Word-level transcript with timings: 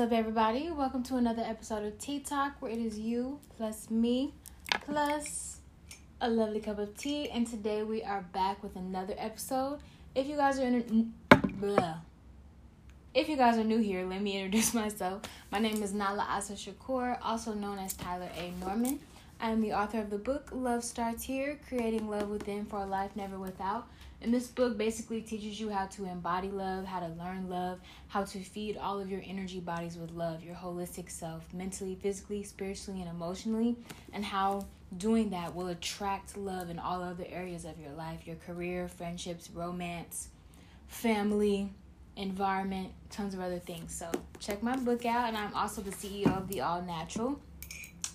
What's 0.00 0.12
up, 0.12 0.18
everybody? 0.18 0.70
Welcome 0.70 1.02
to 1.02 1.16
another 1.16 1.42
episode 1.42 1.84
of 1.84 1.98
Tea 1.98 2.20
Talk, 2.20 2.54
where 2.60 2.72
it 2.72 2.78
is 2.78 2.98
you 2.98 3.38
plus 3.58 3.90
me 3.90 4.32
plus 4.86 5.58
a 6.22 6.30
lovely 6.30 6.60
cup 6.60 6.78
of 6.78 6.96
tea. 6.96 7.28
And 7.28 7.46
today 7.46 7.82
we 7.82 8.02
are 8.02 8.22
back 8.32 8.62
with 8.62 8.76
another 8.76 9.12
episode. 9.18 9.80
If 10.14 10.26
you 10.26 10.36
guys 10.36 10.58
are 10.58 10.62
in, 10.62 11.12
blah. 11.60 11.96
if 13.12 13.28
you 13.28 13.36
guys 13.36 13.58
are 13.58 13.64
new 13.64 13.76
here, 13.76 14.06
let 14.06 14.22
me 14.22 14.38
introduce 14.38 14.72
myself. 14.82 15.20
My 15.50 15.58
name 15.58 15.82
is 15.82 15.92
Nala 15.92 16.26
Asa 16.30 16.54
Shakur, 16.54 17.18
also 17.22 17.52
known 17.52 17.78
as 17.78 17.92
Tyler 17.92 18.30
A. 18.38 18.52
Norman. 18.64 19.00
I 19.38 19.50
am 19.50 19.60
the 19.60 19.74
author 19.74 19.98
of 19.98 20.08
the 20.08 20.16
book 20.16 20.48
Love 20.50 20.82
Starts 20.82 21.24
Here: 21.24 21.58
Creating 21.68 22.08
Love 22.08 22.30
Within 22.30 22.64
for 22.64 22.78
a 22.78 22.86
Life 22.86 23.10
Never 23.16 23.38
Without 23.38 23.86
and 24.22 24.34
this 24.34 24.48
book 24.48 24.76
basically 24.76 25.22
teaches 25.22 25.58
you 25.58 25.70
how 25.70 25.86
to 25.86 26.04
embody 26.04 26.48
love, 26.48 26.84
how 26.84 27.00
to 27.00 27.08
learn 27.08 27.48
love, 27.48 27.80
how 28.08 28.24
to 28.24 28.38
feed 28.40 28.76
all 28.76 29.00
of 29.00 29.10
your 29.10 29.22
energy 29.26 29.60
bodies 29.60 29.96
with 29.96 30.10
love, 30.10 30.44
your 30.44 30.54
holistic 30.54 31.10
self, 31.10 31.52
mentally, 31.54 31.98
physically, 32.02 32.42
spiritually, 32.42 33.00
and 33.00 33.10
emotionally, 33.10 33.76
and 34.12 34.24
how 34.24 34.66
doing 34.98 35.30
that 35.30 35.54
will 35.54 35.68
attract 35.68 36.36
love 36.36 36.68
in 36.68 36.78
all 36.78 37.02
other 37.02 37.24
areas 37.30 37.64
of 37.64 37.78
your 37.78 37.92
life 37.92 38.26
your 38.26 38.36
career, 38.36 38.88
friendships, 38.88 39.48
romance, 39.50 40.28
family, 40.88 41.70
environment, 42.16 42.90
tons 43.08 43.32
of 43.32 43.40
other 43.40 43.58
things. 43.58 43.94
So, 43.94 44.10
check 44.38 44.62
my 44.62 44.76
book 44.76 45.06
out, 45.06 45.28
and 45.28 45.36
I'm 45.36 45.54
also 45.54 45.80
the 45.80 45.92
CEO 45.92 46.36
of 46.36 46.48
The 46.48 46.60
All 46.60 46.82
Natural 46.82 47.40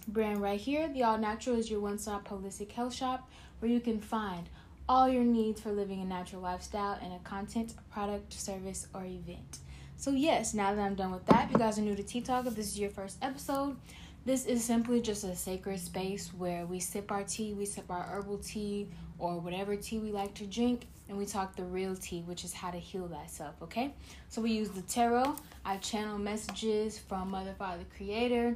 brand 0.07 0.41
right 0.41 0.59
here. 0.59 0.87
The 0.87 1.03
All 1.03 1.17
Natural 1.17 1.57
is 1.57 1.71
your 1.71 1.79
one 1.79 1.97
stop 1.97 2.27
holistic 2.27 2.71
health 2.71 2.93
shop 2.93 3.27
where 3.59 3.71
you 3.71 3.79
can 3.79 3.99
find 3.99 4.49
all 4.87 5.09
your 5.09 5.23
needs 5.23 5.61
for 5.61 5.71
living 5.71 6.01
a 6.01 6.05
natural 6.05 6.41
lifestyle 6.41 6.99
in 7.03 7.11
a 7.11 7.19
content, 7.19 7.73
product, 7.91 8.33
service, 8.33 8.87
or 8.93 9.03
event. 9.03 9.59
So, 9.97 10.11
yes, 10.11 10.53
now 10.53 10.75
that 10.75 10.81
I'm 10.81 10.95
done 10.95 11.11
with 11.11 11.25
that, 11.27 11.45
if 11.45 11.51
you 11.51 11.57
guys 11.57 11.79
are 11.79 11.81
new 11.81 11.95
to 11.95 12.03
Tea 12.03 12.21
Talk, 12.21 12.45
if 12.45 12.55
this 12.55 12.67
is 12.67 12.79
your 12.79 12.91
first 12.91 13.17
episode, 13.21 13.77
this 14.25 14.45
is 14.45 14.63
simply 14.63 15.01
just 15.01 15.23
a 15.23 15.35
sacred 15.35 15.79
space 15.79 16.31
where 16.37 16.65
we 16.65 16.79
sip 16.79 17.11
our 17.11 17.23
tea, 17.23 17.53
we 17.53 17.65
sip 17.65 17.89
our 17.89 18.03
herbal 18.03 18.39
tea, 18.39 18.87
or 19.17 19.39
whatever 19.39 19.75
tea 19.75 19.97
we 19.97 20.11
like 20.11 20.33
to 20.35 20.45
drink, 20.45 20.87
and 21.09 21.17
we 21.17 21.25
talk 21.25 21.55
the 21.55 21.63
real 21.63 21.95
tea, 21.95 22.21
which 22.23 22.43
is 22.43 22.53
how 22.53 22.69
to 22.69 22.77
heal 22.77 23.07
thyself, 23.07 23.55
okay? 23.63 23.93
So, 24.29 24.41
we 24.41 24.51
use 24.51 24.69
the 24.69 24.81
tarot, 24.83 25.35
I 25.63 25.77
channel 25.77 26.19
messages 26.19 26.99
from 26.99 27.31
Mother, 27.31 27.55
Father, 27.57 27.85
Creator, 27.95 28.55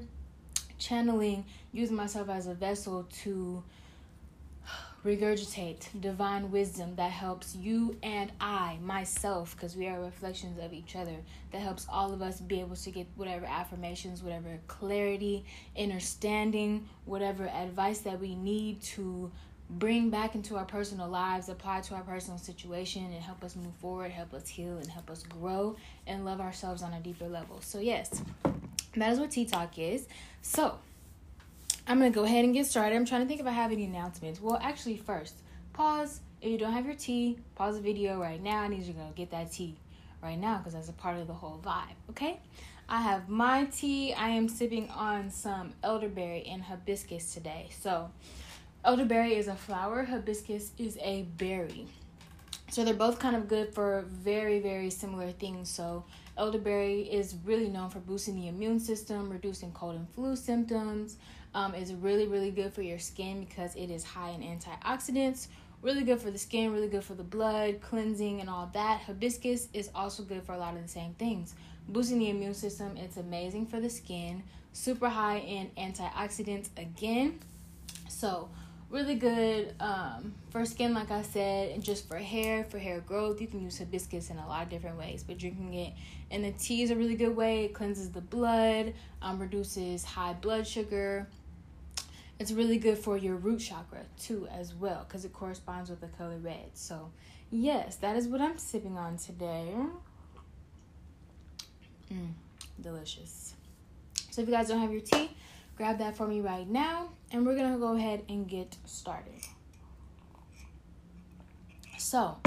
channeling, 0.78 1.46
using 1.72 1.96
myself 1.96 2.30
as 2.30 2.46
a 2.46 2.54
vessel 2.54 3.08
to 3.24 3.64
regurgitate 5.06 5.88
divine 6.02 6.52
wisdom 6.52 6.96
that 6.96 7.12
helps 7.12 7.56
you 7.56 7.98
and 8.04 8.32
I, 8.42 8.78
myself, 8.82 9.56
because 9.56 9.76
we 9.76 9.88
are 9.88 10.00
reflections 10.00 10.60
of 10.62 10.74
each 10.74 10.96
other, 10.96 11.16
that 11.52 11.62
helps 11.62 11.86
all 11.90 12.14
of 12.14 12.22
us 12.22 12.42
be 12.42 12.60
able 12.60 12.76
to 12.76 12.92
get 12.92 13.08
whatever 13.16 13.46
affirmations, 13.46 14.22
whatever 14.22 14.60
clarity, 14.68 15.46
understanding, 15.78 16.88
whatever 17.06 17.48
advice 17.48 18.00
that 18.00 18.20
we 18.20 18.36
need 18.36 18.82
to 18.82 19.32
bring 19.70 20.10
back 20.10 20.36
into 20.36 20.58
our 20.58 20.66
personal 20.66 21.08
lives, 21.08 21.48
apply 21.48 21.82
to 21.82 21.94
our 21.94 22.02
personal 22.02 22.40
situation, 22.40 23.06
and 23.06 23.24
help 23.24 23.44
us 23.44 23.56
move 23.56 23.74
forward, 23.80 24.12
help 24.12 24.34
us 24.34 24.48
heal, 24.48 24.78
and 24.78 24.88
help 24.88 25.10
us 25.10 25.24
grow 25.24 25.76
and 26.08 26.26
love 26.26 26.42
ourselves 26.42 26.82
on 26.82 26.92
a 26.94 27.00
deeper 27.00 27.28
level. 27.28 27.62
So, 27.62 27.80
yes, 27.80 28.22
that 28.96 29.14
is 29.14 29.20
what 29.20 29.32
Tea 29.32 29.46
Talk 29.46 29.78
is. 29.78 30.08
So, 30.42 30.80
I'm 31.90 31.98
gonna 31.98 32.12
go 32.12 32.24
ahead 32.24 32.46
and 32.46 32.54
get 32.54 32.68
started. 32.68 32.96
I'm 32.96 33.04
trying 33.04 33.22
to 33.22 33.28
think 33.28 33.42
if 33.42 33.48
I 33.48 33.52
have 33.52 33.72
any 33.72 33.86
announcements. 33.86 34.40
Well, 34.40 34.60
actually, 34.62 34.98
first, 34.98 35.34
pause. 35.74 36.22
If 36.40 36.52
you 36.52 36.60
don't 36.60 36.72
have 36.72 36.86
your 36.86 36.94
tea, 36.94 37.40
pause 37.56 37.78
the 37.78 37.82
video 37.82 38.22
right 38.22 38.42
now. 38.42 38.62
I 38.62 38.68
need 38.68 38.84
you 38.84 38.94
to 38.94 39.00
go 39.00 39.12
get 39.16 39.32
that 39.32 39.52
tea 39.52 39.76
right 40.22 40.38
now 40.38 40.60
because 40.60 40.74
that's 40.74 40.90
a 40.90 40.94
part 40.94 41.18
of 41.18 41.26
the 41.26 41.34
whole 41.34 41.60
vibe. 41.66 41.96
Okay? 42.12 42.40
I 42.88 43.02
have 43.02 43.28
my 43.28 43.66
tea. 43.66 44.14
I 44.14 44.30
am 44.30 44.48
sipping 44.48 44.88
on 44.92 45.32
some 45.32 45.74
elderberry 45.84 46.44
and 46.44 46.62
hibiscus 46.62 47.34
today. 47.34 47.70
So, 47.80 48.12
elderberry 48.86 49.34
is 49.34 49.48
a 49.48 49.56
flower, 49.56 50.04
hibiscus 50.04 50.74
is 50.78 50.96
a 51.02 51.24
berry. 51.38 51.88
So 52.70 52.86
they're 52.86 52.94
both 52.94 53.18
kind 53.18 53.36
of 53.36 53.48
good 53.48 53.74
for 53.74 54.06
very, 54.08 54.60
very 54.60 54.92
similar 54.92 55.32
things. 55.32 55.70
So 55.70 56.06
elderberry 56.38 57.02
is 57.02 57.36
really 57.44 57.68
known 57.68 57.90
for 57.90 57.98
boosting 57.98 58.36
the 58.36 58.48
immune 58.48 58.80
system, 58.80 59.28
reducing 59.30 59.72
cold 59.72 59.96
and 59.96 60.08
flu 60.12 60.36
symptoms, 60.36 61.18
um, 61.54 61.74
is 61.76 61.94
really, 61.94 62.28
really 62.28 62.52
good 62.52 62.74
for 62.74 62.82
your 62.82 63.00
skin 63.00 63.42
because 63.42 63.76
it 63.76 63.90
is 63.90 64.04
high 64.04 64.30
in 64.30 64.42
antioxidants. 64.42 65.48
Really 65.82 66.04
good 66.04 66.22
for 66.22 66.30
the 66.30 66.38
skin, 66.38 66.74
really 66.74 66.90
good 66.90 67.04
for 67.04 67.14
the 67.14 67.24
blood, 67.24 67.82
cleansing, 67.82 68.42
and 68.42 68.50
all 68.50 68.70
that. 68.74 69.02
Hibiscus 69.02 69.70
is 69.74 69.90
also 69.96 70.24
good 70.24 70.44
for 70.44 70.54
a 70.54 70.58
lot 70.58 70.76
of 70.76 70.82
the 70.82 70.90
same 70.90 71.14
things. 71.14 71.56
Boosting 71.88 72.20
the 72.20 72.30
immune 72.30 72.54
system, 72.54 72.98
it's 72.98 73.18
amazing 73.18 73.66
for 73.66 73.80
the 73.80 73.90
skin. 73.90 74.44
Super 74.74 75.10
high 75.10 75.38
in 75.38 75.70
antioxidants 75.78 76.68
again. 76.78 77.40
So, 78.10 78.50
really 78.90 79.16
good 79.16 79.74
um, 79.80 80.34
for 80.50 80.66
skin, 80.66 80.94
like 80.94 81.12
I 81.12 81.22
said, 81.22 81.72
and 81.72 81.84
just 81.84 82.08
for 82.08 82.18
hair, 82.18 82.64
for 82.64 82.80
hair 82.80 83.00
growth. 83.02 83.40
You 83.40 83.48
can 83.48 83.62
use 83.62 83.78
hibiscus 83.78 84.30
in 84.30 84.38
a 84.38 84.48
lot 84.48 84.64
of 84.64 84.70
different 84.70 84.98
ways, 84.98 85.24
but 85.24 85.38
drinking 85.38 85.74
it 85.76 85.94
in 86.32 86.42
the 86.42 86.52
tea 86.52 86.84
is 86.84 86.92
a 86.92 86.96
really 86.96 87.16
good 87.16 87.36
way. 87.36 87.66
It 87.66 87.74
cleanses 87.74 88.10
the 88.10 88.22
blood, 88.22 88.94
um, 89.22 89.40
reduces 89.40 90.04
high 90.04 90.34
blood 90.34 90.68
sugar, 90.68 91.28
it's 92.40 92.54
really 92.54 92.78
good 92.78 92.98
for 92.98 93.18
your 93.18 93.36
root 93.36 93.60
chakra 93.60 94.06
too, 94.18 94.48
as 94.50 94.74
well, 94.74 95.06
because 95.08 95.26
it 95.26 95.34
corresponds 95.34 95.90
with 95.90 96.00
the 96.00 96.08
color 96.08 96.38
red. 96.38 96.70
So, 96.74 97.12
yes, 97.52 97.98
that 97.98 98.16
is 98.16 98.28
what 98.28 98.40
I'm 98.40 98.58
sipping 98.58 98.98
on 98.98 99.18
today. 99.18 99.74
Mm, 102.12 102.32
delicious. 102.82 103.54
So, 104.32 104.42
if 104.42 104.48
you 104.48 104.54
guys 104.54 104.70
don't 104.70 104.80
have 104.80 104.92
your 104.92 105.02
tea, 105.02 105.32
grab 105.76 105.98
that 106.00 106.16
for 106.16 106.26
me 106.28 106.40
right 106.40 106.68
now, 106.68 107.10
and 107.32 107.46
we're 107.46 107.58
gonna 107.58 107.78
go 107.78 107.96
ahead 107.96 108.24
and 108.30 108.48
get 108.48 108.78
started. 108.86 109.42
So, 111.98 112.38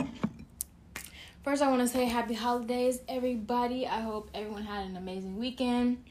first, 1.44 1.60
I 1.60 1.68
want 1.68 1.82
to 1.82 1.88
say 1.88 2.06
happy 2.06 2.32
holidays, 2.32 3.00
everybody. 3.06 3.86
I 3.86 4.00
hope 4.00 4.30
everyone 4.32 4.62
had 4.62 4.86
an 4.86 4.96
amazing 4.96 5.38
weekend. 5.38 6.02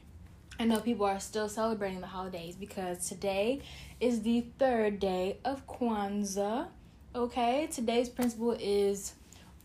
I 0.58 0.64
know 0.64 0.80
people 0.80 1.06
are 1.06 1.18
still 1.18 1.48
celebrating 1.48 2.00
the 2.00 2.06
holidays 2.06 2.54
because 2.56 3.08
today 3.08 3.62
is 4.00 4.22
the 4.22 4.46
third 4.58 5.00
day 5.00 5.38
of 5.44 5.66
Kwanzaa. 5.66 6.68
Okay, 7.14 7.68
today's 7.72 8.08
principle 8.08 8.56
is 8.60 9.14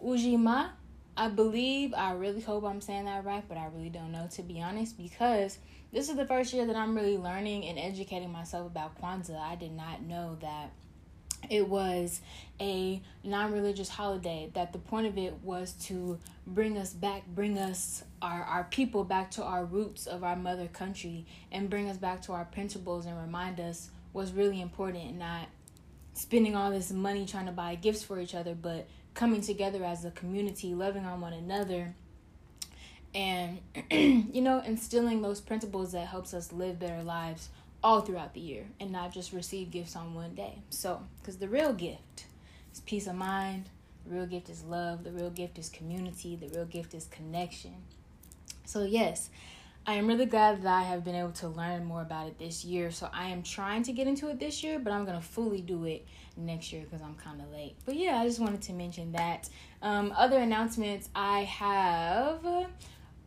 Ujima. 0.03 0.71
I 1.15 1.29
believe, 1.29 1.93
I 1.93 2.11
really 2.13 2.41
hope 2.41 2.63
I'm 2.63 2.81
saying 2.81 3.05
that 3.05 3.25
right, 3.25 3.43
but 3.47 3.57
I 3.57 3.67
really 3.73 3.89
don't 3.89 4.11
know 4.11 4.27
to 4.31 4.43
be 4.43 4.61
honest 4.61 4.97
because 4.97 5.59
this 5.91 6.09
is 6.09 6.15
the 6.15 6.25
first 6.25 6.53
year 6.53 6.65
that 6.65 6.75
I'm 6.75 6.95
really 6.95 7.17
learning 7.17 7.65
and 7.65 7.77
educating 7.79 8.31
myself 8.31 8.67
about 8.67 8.99
Kwanzaa. 9.01 9.39
I 9.39 9.55
did 9.55 9.71
not 9.71 10.01
know 10.03 10.37
that 10.41 10.71
it 11.49 11.67
was 11.67 12.21
a 12.59 13.01
non-religious 13.23 13.89
holiday 13.89 14.49
that 14.53 14.73
the 14.73 14.79
point 14.79 15.07
of 15.07 15.17
it 15.17 15.33
was 15.43 15.73
to 15.73 16.17
bring 16.45 16.77
us 16.77 16.93
back 16.93 17.25
bring 17.27 17.57
us 17.57 18.03
our, 18.21 18.43
our 18.43 18.63
people 18.65 19.03
back 19.03 19.29
to 19.31 19.43
our 19.43 19.65
roots 19.65 20.07
of 20.07 20.23
our 20.23 20.35
mother 20.35 20.67
country 20.67 21.25
and 21.51 21.69
bring 21.69 21.89
us 21.89 21.97
back 21.97 22.21
to 22.21 22.31
our 22.31 22.45
principles 22.45 23.05
and 23.05 23.19
remind 23.19 23.59
us 23.59 23.89
what's 24.11 24.31
really 24.31 24.61
important 24.61 25.15
not 25.17 25.47
spending 26.13 26.55
all 26.55 26.71
this 26.71 26.91
money 26.91 27.25
trying 27.25 27.45
to 27.45 27.51
buy 27.51 27.75
gifts 27.75 28.03
for 28.03 28.19
each 28.19 28.33
other 28.33 28.55
but 28.55 28.87
coming 29.13 29.41
together 29.41 29.83
as 29.83 30.03
a 30.03 30.11
community 30.11 30.73
loving 30.73 31.05
on 31.05 31.21
one 31.21 31.33
another 31.33 31.93
and 33.13 33.59
you 33.91 34.41
know 34.41 34.61
instilling 34.65 35.21
those 35.21 35.41
principles 35.41 35.91
that 35.91 36.07
helps 36.07 36.33
us 36.33 36.51
live 36.51 36.79
better 36.79 37.03
lives 37.03 37.49
all 37.87 38.01
throughout 38.01 38.33
the 38.33 38.41
year 38.41 38.65
and 38.81 38.91
not 38.91 39.13
just 39.13 39.31
receive 39.31 39.71
gifts 39.71 39.95
on 39.95 40.13
one 40.13 40.35
day. 40.35 40.59
So, 40.69 41.03
because 41.21 41.37
the 41.37 41.47
real 41.47 41.71
gift 41.71 42.25
is 42.73 42.81
peace 42.81 43.07
of 43.07 43.15
mind, 43.15 43.69
the 44.05 44.13
real 44.13 44.25
gift 44.25 44.49
is 44.49 44.61
love, 44.65 45.05
the 45.05 45.11
real 45.13 45.29
gift 45.29 45.57
is 45.57 45.69
community, 45.69 46.35
the 46.35 46.49
real 46.49 46.65
gift 46.65 46.93
is 46.93 47.05
connection. 47.05 47.75
So, 48.65 48.83
yes, 48.83 49.29
I 49.85 49.93
am 49.93 50.05
really 50.05 50.25
glad 50.25 50.63
that 50.63 50.67
I 50.67 50.83
have 50.83 51.05
been 51.05 51.15
able 51.15 51.31
to 51.31 51.47
learn 51.47 51.85
more 51.85 52.01
about 52.01 52.27
it 52.27 52.37
this 52.37 52.65
year. 52.65 52.91
So, 52.91 53.07
I 53.13 53.29
am 53.29 53.41
trying 53.41 53.83
to 53.83 53.93
get 53.93 54.05
into 54.05 54.27
it 54.27 54.37
this 54.37 54.65
year, 54.65 54.79
but 54.79 54.91
I'm 54.91 55.05
going 55.05 55.17
to 55.17 55.25
fully 55.25 55.61
do 55.61 55.85
it 55.85 56.05
next 56.35 56.73
year 56.73 56.83
because 56.83 57.01
I'm 57.01 57.15
kind 57.15 57.39
of 57.39 57.49
late. 57.53 57.75
But 57.85 57.95
yeah, 57.95 58.17
I 58.17 58.27
just 58.27 58.41
wanted 58.41 58.63
to 58.63 58.73
mention 58.73 59.13
that. 59.13 59.47
Um, 59.81 60.13
other 60.17 60.39
announcements 60.39 61.07
I 61.15 61.43
have 61.43 62.67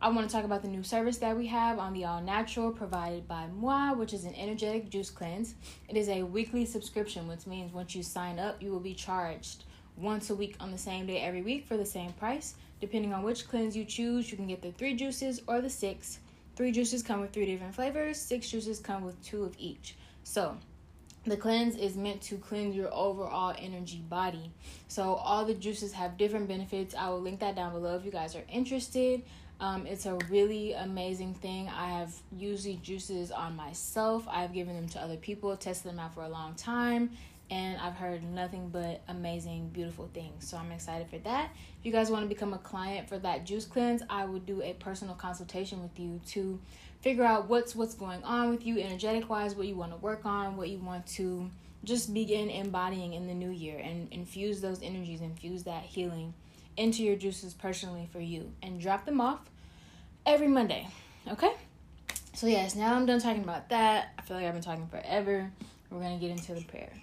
I 0.03 0.09
want 0.09 0.27
to 0.27 0.35
talk 0.35 0.45
about 0.45 0.63
the 0.63 0.67
new 0.67 0.81
service 0.81 1.19
that 1.19 1.37
we 1.37 1.45
have 1.45 1.77
on 1.77 1.93
the 1.93 2.05
All 2.05 2.21
Natural 2.21 2.71
provided 2.71 3.27
by 3.27 3.45
Moi, 3.45 3.93
which 3.93 4.13
is 4.13 4.25
an 4.25 4.33
energetic 4.33 4.89
juice 4.89 5.11
cleanse. 5.11 5.53
It 5.87 5.95
is 5.95 6.09
a 6.09 6.23
weekly 6.23 6.65
subscription, 6.65 7.27
which 7.27 7.45
means 7.45 7.71
once 7.71 7.93
you 7.93 8.01
sign 8.01 8.39
up, 8.39 8.63
you 8.63 8.71
will 8.71 8.79
be 8.79 8.95
charged 8.95 9.65
once 9.95 10.31
a 10.31 10.35
week 10.35 10.55
on 10.59 10.71
the 10.71 10.77
same 10.77 11.05
day 11.05 11.19
every 11.19 11.43
week 11.43 11.67
for 11.67 11.77
the 11.77 11.85
same 11.85 12.13
price. 12.13 12.55
Depending 12.79 13.13
on 13.13 13.21
which 13.21 13.47
cleanse 13.47 13.77
you 13.77 13.85
choose, 13.85 14.31
you 14.31 14.37
can 14.37 14.47
get 14.47 14.63
the 14.63 14.71
three 14.71 14.95
juices 14.95 15.43
or 15.45 15.61
the 15.61 15.69
six. 15.69 16.17
Three 16.55 16.71
juices 16.71 17.03
come 17.03 17.21
with 17.21 17.31
three 17.31 17.45
different 17.45 17.75
flavors, 17.75 18.19
six 18.19 18.49
juices 18.49 18.79
come 18.79 19.03
with 19.03 19.23
two 19.23 19.43
of 19.43 19.53
each. 19.59 19.97
So, 20.23 20.57
the 21.23 21.37
cleanse 21.37 21.75
is 21.75 21.95
meant 21.95 22.19
to 22.23 22.37
cleanse 22.37 22.75
your 22.75 22.91
overall 22.91 23.53
energy 23.55 24.03
body. 24.09 24.51
So 24.87 25.13
all 25.13 25.45
the 25.45 25.53
juices 25.53 25.93
have 25.93 26.17
different 26.17 26.47
benefits. 26.47 26.95
I 26.95 27.09
will 27.09 27.21
link 27.21 27.41
that 27.41 27.55
down 27.55 27.73
below 27.73 27.95
if 27.95 28.03
you 28.03 28.09
guys 28.09 28.35
are 28.35 28.43
interested. 28.51 29.21
Um, 29.61 29.85
it's 29.85 30.07
a 30.07 30.15
really 30.31 30.73
amazing 30.73 31.35
thing. 31.35 31.69
I 31.69 31.99
have 31.99 32.15
used 32.35 32.65
these 32.65 32.79
juices 32.79 33.31
on 33.31 33.55
myself. 33.55 34.27
I've 34.27 34.53
given 34.53 34.75
them 34.75 34.89
to 34.89 34.99
other 34.99 35.17
people, 35.17 35.55
tested 35.55 35.91
them 35.91 35.99
out 35.99 36.15
for 36.15 36.23
a 36.23 36.29
long 36.29 36.55
time, 36.55 37.11
and 37.51 37.79
I've 37.79 37.93
heard 37.93 38.23
nothing 38.23 38.69
but 38.69 39.01
amazing, 39.07 39.69
beautiful 39.69 40.09
things. 40.15 40.49
So 40.49 40.57
I'm 40.57 40.71
excited 40.71 41.07
for 41.11 41.19
that. 41.19 41.51
If 41.79 41.85
you 41.85 41.91
guys 41.91 42.09
want 42.09 42.23
to 42.23 42.27
become 42.27 42.55
a 42.55 42.57
client 42.57 43.07
for 43.07 43.19
that 43.19 43.45
juice 43.45 43.65
cleanse, 43.65 44.01
I 44.09 44.25
would 44.25 44.47
do 44.47 44.63
a 44.63 44.73
personal 44.73 45.13
consultation 45.13 45.83
with 45.83 45.99
you 45.99 46.19
to 46.29 46.59
figure 47.01 47.23
out 47.23 47.47
what's 47.47 47.75
what's 47.75 47.93
going 47.93 48.23
on 48.23 48.49
with 48.49 48.65
you 48.65 48.79
energetic 48.79 49.29
wise, 49.29 49.53
what 49.53 49.67
you 49.67 49.75
want 49.75 49.91
to 49.91 49.97
work 49.97 50.25
on, 50.25 50.57
what 50.57 50.69
you 50.69 50.79
want 50.79 51.05
to 51.05 51.51
just 51.83 52.15
begin 52.15 52.49
embodying 52.49 53.13
in 53.13 53.27
the 53.27 53.33
new 53.35 53.51
year 53.51 53.77
and 53.77 54.11
infuse 54.11 54.59
those 54.59 54.81
energies, 54.81 55.21
infuse 55.21 55.63
that 55.65 55.83
healing 55.83 56.33
into 56.77 57.03
your 57.03 57.15
juices 57.15 57.53
personally 57.53 58.09
for 58.11 58.19
you 58.19 58.51
and 58.63 58.79
drop 58.79 59.05
them 59.05 59.21
off 59.21 59.50
every 60.25 60.47
Monday. 60.47 60.87
Okay? 61.27 61.51
So 62.33 62.47
yes, 62.47 62.75
now 62.75 62.95
I'm 62.95 63.05
done 63.05 63.19
talking 63.19 63.43
about 63.43 63.69
that. 63.69 64.13
I 64.17 64.21
feel 64.21 64.37
like 64.37 64.45
I've 64.45 64.53
been 64.53 64.63
talking 64.63 64.87
forever. 64.87 65.51
We're 65.89 66.01
gonna 66.01 66.17
get 66.17 66.31
into 66.31 66.53
the 66.55 66.63
prayer. 66.63 66.93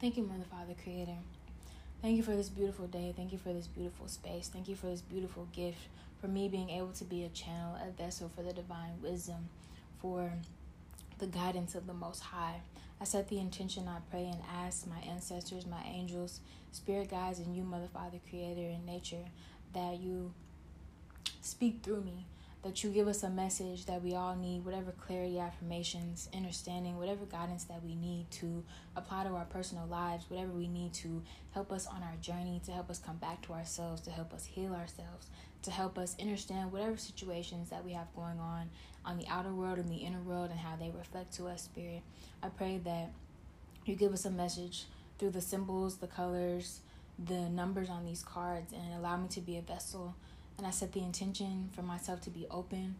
Thank 0.00 0.16
you, 0.16 0.22
Mother, 0.22 0.44
Father, 0.50 0.72
Creator. 0.82 1.16
Thank 2.00 2.16
you 2.16 2.22
for 2.22 2.34
this 2.34 2.48
beautiful 2.48 2.86
day. 2.86 3.12
Thank 3.14 3.32
you 3.32 3.38
for 3.38 3.52
this 3.52 3.66
beautiful 3.66 4.08
space. 4.08 4.48
Thank 4.48 4.66
you 4.66 4.74
for 4.74 4.86
this 4.86 5.02
beautiful 5.02 5.46
gift, 5.52 5.76
for 6.22 6.26
me 6.26 6.48
being 6.48 6.70
able 6.70 6.92
to 6.92 7.04
be 7.04 7.24
a 7.24 7.28
channel, 7.28 7.76
a 7.86 7.90
vessel 7.90 8.30
for 8.34 8.42
the 8.42 8.54
divine 8.54 8.92
wisdom, 9.02 9.50
for 10.00 10.32
the 11.18 11.26
guidance 11.26 11.74
of 11.74 11.86
the 11.86 11.92
Most 11.92 12.20
High. 12.20 12.62
I 12.98 13.04
set 13.04 13.28
the 13.28 13.40
intention, 13.40 13.88
I 13.88 13.98
pray 14.10 14.24
and 14.24 14.40
ask 14.50 14.86
my 14.86 15.00
ancestors, 15.06 15.66
my 15.66 15.82
angels, 15.84 16.40
spirit 16.72 17.10
guides, 17.10 17.38
and 17.38 17.54
you, 17.54 17.62
Mother, 17.62 17.88
Father, 17.92 18.20
Creator, 18.30 18.70
and 18.70 18.86
nature, 18.86 19.26
that 19.74 20.00
you 20.00 20.32
speak 21.42 21.80
through 21.82 22.00
me 22.00 22.24
that 22.62 22.84
you 22.84 22.90
give 22.90 23.08
us 23.08 23.22
a 23.22 23.30
message 23.30 23.86
that 23.86 24.02
we 24.02 24.14
all 24.14 24.36
need, 24.36 24.64
whatever 24.64 24.92
clarity, 24.92 25.38
affirmations, 25.38 26.28
understanding, 26.34 26.98
whatever 26.98 27.24
guidance 27.24 27.64
that 27.64 27.82
we 27.82 27.94
need 27.94 28.30
to 28.30 28.62
apply 28.96 29.24
to 29.24 29.30
our 29.30 29.46
personal 29.46 29.86
lives, 29.86 30.26
whatever 30.28 30.52
we 30.52 30.68
need 30.68 30.92
to 30.92 31.22
help 31.52 31.72
us 31.72 31.86
on 31.86 32.02
our 32.02 32.16
journey, 32.20 32.60
to 32.64 32.70
help 32.70 32.90
us 32.90 32.98
come 32.98 33.16
back 33.16 33.40
to 33.42 33.54
ourselves, 33.54 34.02
to 34.02 34.10
help 34.10 34.34
us 34.34 34.44
heal 34.44 34.74
ourselves, 34.74 35.28
to 35.62 35.70
help 35.70 35.98
us 35.98 36.14
understand 36.20 36.70
whatever 36.70 36.98
situations 36.98 37.70
that 37.70 37.82
we 37.84 37.92
have 37.92 38.14
going 38.14 38.38
on 38.38 38.68
on 39.06 39.16
the 39.16 39.26
outer 39.28 39.52
world 39.52 39.78
and 39.78 39.88
the 39.88 39.96
inner 39.96 40.20
world 40.20 40.50
and 40.50 40.60
how 40.60 40.76
they 40.76 40.90
reflect 40.90 41.32
to 41.32 41.46
us, 41.46 41.62
Spirit. 41.62 42.02
I 42.42 42.48
pray 42.50 42.78
that 42.84 43.10
you 43.86 43.94
give 43.94 44.12
us 44.12 44.26
a 44.26 44.30
message 44.30 44.84
through 45.18 45.30
the 45.30 45.40
symbols, 45.40 45.96
the 45.96 46.06
colors, 46.06 46.80
the 47.18 47.48
numbers 47.48 47.88
on 47.88 48.04
these 48.04 48.22
cards, 48.22 48.72
and 48.72 48.94
allow 48.94 49.16
me 49.16 49.28
to 49.28 49.40
be 49.40 49.56
a 49.56 49.62
vessel 49.62 50.14
and 50.60 50.66
I 50.66 50.72
set 50.72 50.92
the 50.92 51.00
intention 51.00 51.70
for 51.74 51.80
myself 51.80 52.20
to 52.20 52.30
be 52.30 52.46
open, 52.50 52.96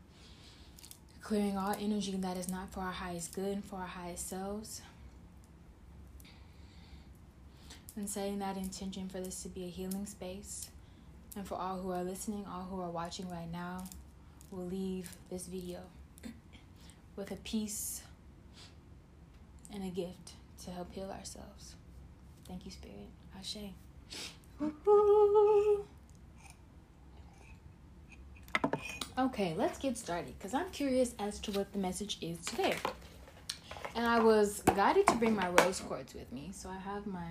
clearing 1.20 1.58
all 1.58 1.76
energy 1.78 2.12
that 2.12 2.38
is 2.38 2.48
not 2.48 2.72
for 2.72 2.80
our 2.80 2.90
highest 2.90 3.34
good 3.34 3.52
and 3.52 3.62
for 3.62 3.76
our 3.76 3.86
highest 3.86 4.30
selves. 4.30 4.80
And 7.96 8.08
setting 8.08 8.38
that 8.38 8.56
intention 8.56 9.10
for 9.10 9.20
this 9.20 9.42
to 9.42 9.50
be 9.50 9.64
a 9.64 9.68
healing 9.68 10.06
space. 10.06 10.70
And 11.36 11.46
for 11.46 11.56
all 11.56 11.76
who 11.76 11.90
are 11.90 12.02
listening, 12.02 12.46
all 12.50 12.62
who 12.62 12.80
are 12.80 12.88
watching 12.88 13.28
right 13.28 13.52
now, 13.52 13.84
will 14.50 14.64
leave 14.64 15.10
this 15.30 15.46
video 15.46 15.80
with 17.16 17.30
a 17.30 17.36
peace 17.36 18.00
and 19.70 19.84
a 19.84 19.90
gift 19.90 20.32
to 20.64 20.70
help 20.70 20.94
heal 20.94 21.10
ourselves. 21.10 21.74
Thank 22.48 22.64
you, 22.64 22.70
Spirit. 22.70 23.10
Ashe. 23.38 23.74
Okay, 29.20 29.54
let's 29.54 29.78
get 29.78 29.98
started 29.98 30.32
because 30.38 30.54
I'm 30.54 30.70
curious 30.70 31.14
as 31.18 31.38
to 31.40 31.50
what 31.50 31.70
the 31.74 31.78
message 31.78 32.16
is 32.22 32.38
today. 32.38 32.74
And 33.94 34.06
I 34.06 34.18
was 34.18 34.62
guided 34.62 35.06
to 35.08 35.14
bring 35.16 35.36
my 35.36 35.50
rose 35.50 35.78
quartz 35.78 36.14
with 36.14 36.32
me, 36.32 36.48
so 36.54 36.70
I 36.70 36.78
have 36.78 37.06
my 37.06 37.26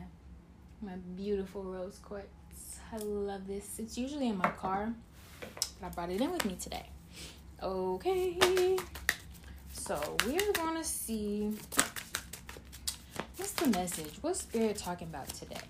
my 0.83 0.97
beautiful 1.17 1.63
rose 1.63 1.97
quartz. 1.97 2.79
I 2.93 2.97
love 2.97 3.47
this. 3.47 3.79
It's 3.79 3.97
usually 3.97 4.27
in 4.27 4.37
my 4.37 4.51
car, 4.51 4.93
but 5.81 5.87
I 5.87 5.89
brought 5.89 6.11
it 6.11 6.21
in 6.21 6.31
with 6.31 6.45
me 6.45 6.57
today. 6.61 6.85
Okay, 7.63 8.77
so 9.73 9.99
we're 10.27 10.53
gonna 10.53 10.83
see 10.83 11.51
what's 13.37 13.53
the 13.53 13.67
message. 13.69 14.13
What's 14.21 14.41
Spirit 14.41 14.77
talking 14.77 15.07
about 15.07 15.27
today? 15.29 15.61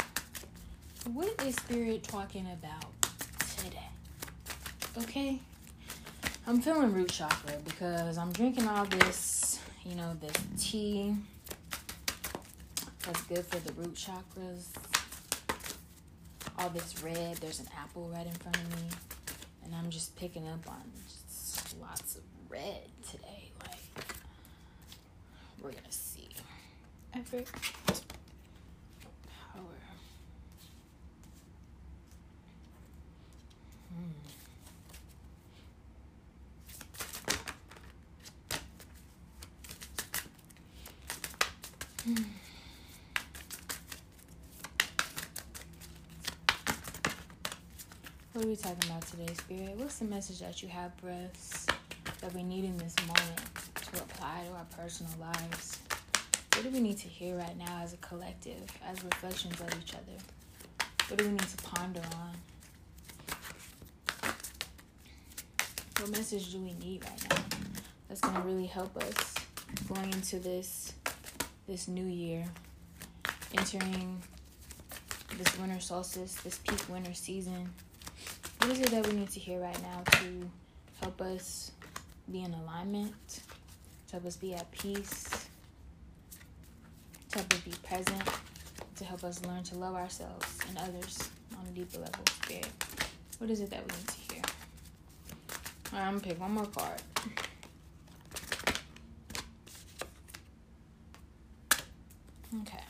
What 1.14 1.42
is 1.46 1.56
Spirit 1.56 2.04
talking 2.04 2.46
about 2.52 2.84
today? 3.56 3.88
Okay. 4.98 5.40
I'm 6.50 6.60
feeling 6.60 6.92
root 6.92 7.10
chakra 7.10 7.58
because 7.64 8.18
I'm 8.18 8.32
drinking 8.32 8.68
all 8.68 8.84
this, 8.86 9.60
you 9.86 9.94
know, 9.94 10.18
this 10.20 10.34
tea 10.58 11.16
that's 13.06 13.22
good 13.22 13.46
for 13.46 13.60
the 13.60 13.72
root 13.74 13.94
chakras. 13.94 14.66
All 16.58 16.70
this 16.70 17.04
red, 17.04 17.38
there's 17.38 17.60
an 17.60 17.68
apple 17.80 18.10
right 18.12 18.26
in 18.26 18.34
front 18.34 18.58
of 18.58 18.76
me, 18.78 18.90
and 19.64 19.76
I'm 19.76 19.92
just 19.92 20.16
picking 20.16 20.48
up 20.48 20.68
on 20.68 20.82
lots 21.80 22.16
of 22.16 22.24
red 22.50 22.82
today. 23.08 23.52
Like, 23.62 24.06
we're 25.62 25.70
gonna 25.70 25.92
see. 25.92 26.30
Effort, 27.14 27.46
power. 29.54 29.78
Hmm. 42.06 42.06
What 42.06 42.16
are 42.16 42.20
we 48.50 48.56
talking 48.56 48.90
about 48.90 49.06
today, 49.06 49.32
Spirit? 49.36 49.76
What's 49.78 50.00
the 50.00 50.06
message 50.06 50.40
that 50.40 50.64
you 50.64 50.70
have 50.70 50.92
for 50.96 51.10
us 51.12 51.68
that 52.20 52.34
we 52.34 52.42
need 52.42 52.66
in 52.66 52.76
this 52.80 52.96
moment 53.06 53.42
to 53.76 54.02
apply 54.02 54.46
to 54.48 54.54
our 54.56 54.66
personal 54.76 55.12
lives? 55.20 55.78
What 56.56 56.64
do 56.64 56.72
we 56.72 56.80
need 56.80 56.98
to 56.98 57.08
hear 57.08 57.36
right 57.36 57.56
now 57.56 57.84
as 57.84 57.94
a 57.94 57.98
collective, 57.98 58.64
as 58.84 59.04
reflections 59.04 59.62
of 59.62 59.68
each 59.80 59.94
other? 59.94 60.18
What 61.10 61.20
do 61.20 61.26
we 61.26 61.32
need 61.34 61.42
to 61.42 61.58
ponder 61.58 62.02
on? 62.16 62.34
What 66.00 66.10
message 66.10 66.52
do 66.52 66.58
we 66.58 66.74
need 66.74 67.06
right 67.06 67.30
now 67.30 67.44
that's 68.08 68.22
going 68.22 68.34
to 68.34 68.42
really 68.42 68.66
help 68.66 68.98
us 68.98 69.36
going 69.88 70.12
into 70.12 70.40
this 70.40 70.94
this 71.68 71.88
new 71.88 72.08
year 72.08 72.46
entering 73.56 74.20
this 75.38 75.56
winter 75.60 75.80
solstice, 75.80 76.34
this 76.38 76.58
peak 76.58 76.90
winter 76.90 77.14
season. 77.14 77.70
What 78.60 78.72
is 78.72 78.82
it 78.82 78.92
that 78.92 79.08
we 79.08 79.14
need 79.14 79.30
to 79.32 79.40
hear 79.40 79.60
right 79.60 79.82
now 79.82 80.04
to 80.20 80.50
help 81.02 81.22
us 81.22 81.72
be 82.32 82.44
in 82.44 82.54
alignment, 82.54 83.14
to 84.08 84.12
help 84.12 84.26
us 84.26 84.36
be 84.36 84.54
at 84.54 84.70
peace, 84.72 85.48
to 87.32 87.40
help 87.40 87.54
us 87.54 87.60
be 87.62 87.72
present, 87.88 88.22
to 88.98 89.06
help 89.06 89.24
us 89.24 89.44
learn 89.46 89.64
to 89.64 89.76
love 89.76 89.96
ourselves 89.96 90.60
and 90.68 90.78
others 90.78 91.30
on 91.58 91.66
a 91.68 91.72
deeper 91.72 92.00
level 92.00 92.22
of 92.22 92.34
spirit? 92.44 92.68
What 93.40 93.50
is 93.50 93.62
it 93.62 93.70
that 93.70 93.82
we 93.82 93.98
need 93.98 94.08
to 94.08 94.34
hear? 94.34 94.44
All 95.94 96.00
right, 96.00 96.06
I'm 96.06 96.20
gonna 96.20 96.28
pick 96.28 96.40
one 96.40 96.52
more 96.52 96.66
card. 96.66 97.02
Okay. 102.62 102.84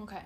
Okay. 0.00 0.22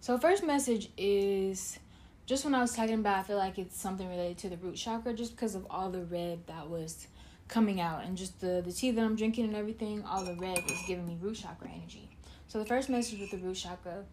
So, 0.00 0.16
first 0.16 0.42
message 0.42 0.88
is 0.96 1.78
just 2.24 2.44
when 2.44 2.54
I 2.54 2.62
was 2.62 2.72
talking 2.72 2.94
about, 2.94 3.18
I 3.18 3.22
feel 3.22 3.36
like 3.36 3.58
it's 3.58 3.78
something 3.78 4.08
related 4.08 4.38
to 4.38 4.48
the 4.48 4.56
root 4.56 4.76
chakra, 4.76 5.12
just 5.12 5.32
because 5.32 5.54
of 5.54 5.66
all 5.68 5.90
the 5.90 6.02
red 6.04 6.46
that 6.46 6.70
was 6.70 7.06
coming 7.46 7.78
out 7.78 8.04
and 8.04 8.16
just 8.16 8.40
the 8.40 8.62
the 8.64 8.72
tea 8.72 8.90
that 8.90 9.04
I'm 9.04 9.16
drinking 9.16 9.44
and 9.44 9.56
everything. 9.56 10.02
All 10.04 10.24
the 10.24 10.34
red 10.34 10.58
is 10.58 10.82
giving 10.86 11.06
me 11.06 11.18
root 11.20 11.36
chakra 11.36 11.68
energy. 11.68 12.08
So, 12.48 12.58
the 12.58 12.64
first 12.64 12.88
message 12.88 13.20
with 13.20 13.30
the 13.30 13.36
root 13.36 13.56
chakra, 13.56 14.04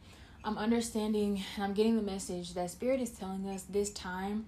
I'm 0.44 0.58
understanding 0.58 1.42
and 1.56 1.64
I'm 1.64 1.74
getting 1.74 1.96
the 1.96 2.02
message 2.02 2.54
that 2.56 2.72
Spirit 2.72 3.00
is 3.00 3.12
telling 3.12 3.48
us 3.48 3.64
this 3.64 3.92
time, 3.92 4.48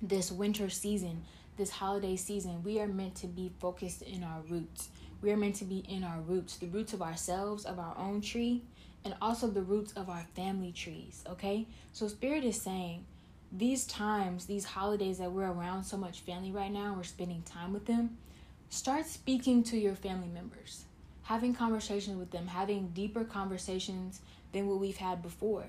this 0.00 0.32
winter 0.32 0.70
season, 0.70 1.24
this 1.58 1.68
holiday 1.68 2.16
season, 2.16 2.62
we 2.62 2.80
are 2.80 2.88
meant 2.88 3.16
to 3.16 3.26
be 3.26 3.52
focused 3.58 4.00
in 4.00 4.24
our 4.24 4.40
roots. 4.48 4.88
We 5.20 5.30
are 5.30 5.36
meant 5.36 5.56
to 5.56 5.64
be 5.64 5.78
in 5.78 6.04
our 6.04 6.20
roots, 6.20 6.56
the 6.56 6.68
roots 6.68 6.94
of 6.94 7.02
ourselves, 7.02 7.64
of 7.64 7.78
our 7.78 7.96
own 7.98 8.20
tree, 8.20 8.62
and 9.06 9.14
also 9.22 9.46
the 9.46 9.62
roots 9.62 9.92
of 9.92 10.10
our 10.10 10.26
family 10.34 10.72
trees, 10.72 11.22
okay? 11.28 11.64
So, 11.92 12.08
Spirit 12.08 12.42
is 12.42 12.60
saying 12.60 13.04
these 13.52 13.86
times, 13.86 14.46
these 14.46 14.64
holidays 14.64 15.18
that 15.18 15.30
we're 15.30 15.46
around 15.46 15.84
so 15.84 15.96
much 15.96 16.22
family 16.22 16.50
right 16.50 16.72
now, 16.72 16.94
we're 16.96 17.04
spending 17.04 17.42
time 17.42 17.72
with 17.72 17.86
them, 17.86 18.18
start 18.68 19.06
speaking 19.06 19.62
to 19.62 19.78
your 19.78 19.94
family 19.94 20.26
members, 20.26 20.86
having 21.22 21.54
conversations 21.54 22.18
with 22.18 22.32
them, 22.32 22.48
having 22.48 22.88
deeper 22.88 23.22
conversations 23.22 24.22
than 24.52 24.66
what 24.66 24.80
we've 24.80 24.96
had 24.96 25.22
before, 25.22 25.66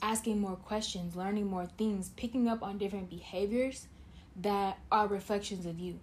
asking 0.00 0.38
more 0.40 0.54
questions, 0.54 1.16
learning 1.16 1.48
more 1.48 1.66
things, 1.66 2.10
picking 2.10 2.46
up 2.46 2.62
on 2.62 2.78
different 2.78 3.10
behaviors 3.10 3.88
that 4.36 4.78
are 4.92 5.08
reflections 5.08 5.66
of 5.66 5.80
you. 5.80 5.98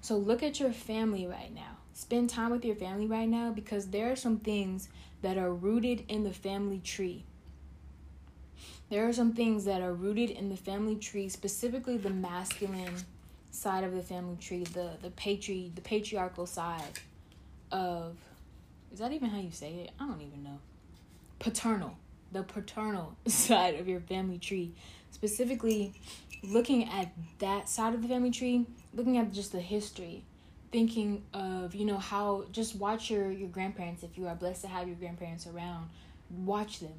So 0.00 0.16
look 0.16 0.42
at 0.42 0.58
your 0.58 0.72
family 0.72 1.26
right 1.26 1.54
now. 1.54 1.76
Spend 1.92 2.30
time 2.30 2.50
with 2.50 2.64
your 2.64 2.76
family 2.76 3.06
right 3.06 3.28
now 3.28 3.52
because 3.52 3.88
there 3.88 4.10
are 4.10 4.16
some 4.16 4.38
things 4.38 4.88
that 5.24 5.38
are 5.38 5.54
rooted 5.54 6.04
in 6.06 6.22
the 6.22 6.32
family 6.34 6.80
tree. 6.84 7.24
There 8.90 9.08
are 9.08 9.12
some 9.14 9.32
things 9.32 9.64
that 9.64 9.80
are 9.80 9.94
rooted 9.94 10.28
in 10.28 10.50
the 10.50 10.56
family 10.56 10.96
tree, 10.96 11.30
specifically 11.30 11.96
the 11.96 12.10
masculine 12.10 12.94
side 13.50 13.84
of 13.84 13.94
the 13.94 14.02
family 14.02 14.36
tree, 14.36 14.64
the 14.64 14.90
the 15.00 15.08
patri 15.08 15.72
the 15.74 15.80
patriarchal 15.80 16.46
side 16.46 17.00
of 17.72 18.18
is 18.92 18.98
that 18.98 19.12
even 19.12 19.30
how 19.30 19.38
you 19.38 19.50
say 19.50 19.72
it? 19.72 19.92
I 19.98 20.06
don't 20.06 20.20
even 20.20 20.44
know. 20.44 20.58
Paternal. 21.38 21.96
The 22.30 22.42
paternal 22.42 23.16
side 23.26 23.76
of 23.76 23.88
your 23.88 24.00
family 24.00 24.38
tree. 24.38 24.72
Specifically 25.10 25.94
looking 26.42 26.84
at 26.90 27.12
that 27.38 27.70
side 27.70 27.94
of 27.94 28.02
the 28.02 28.08
family 28.08 28.30
tree, 28.30 28.66
looking 28.92 29.16
at 29.16 29.32
just 29.32 29.52
the 29.52 29.62
history, 29.62 30.22
thinking 30.74 31.22
of, 31.32 31.72
you 31.72 31.84
know, 31.84 31.98
how 31.98 32.46
just 32.50 32.74
watch 32.74 33.08
your, 33.08 33.30
your 33.30 33.48
grandparents 33.48 34.02
if 34.02 34.18
you 34.18 34.26
are 34.26 34.34
blessed 34.34 34.62
to 34.62 34.66
have 34.66 34.88
your 34.88 34.96
grandparents 34.96 35.46
around. 35.46 35.88
Watch 36.28 36.80
them. 36.80 36.94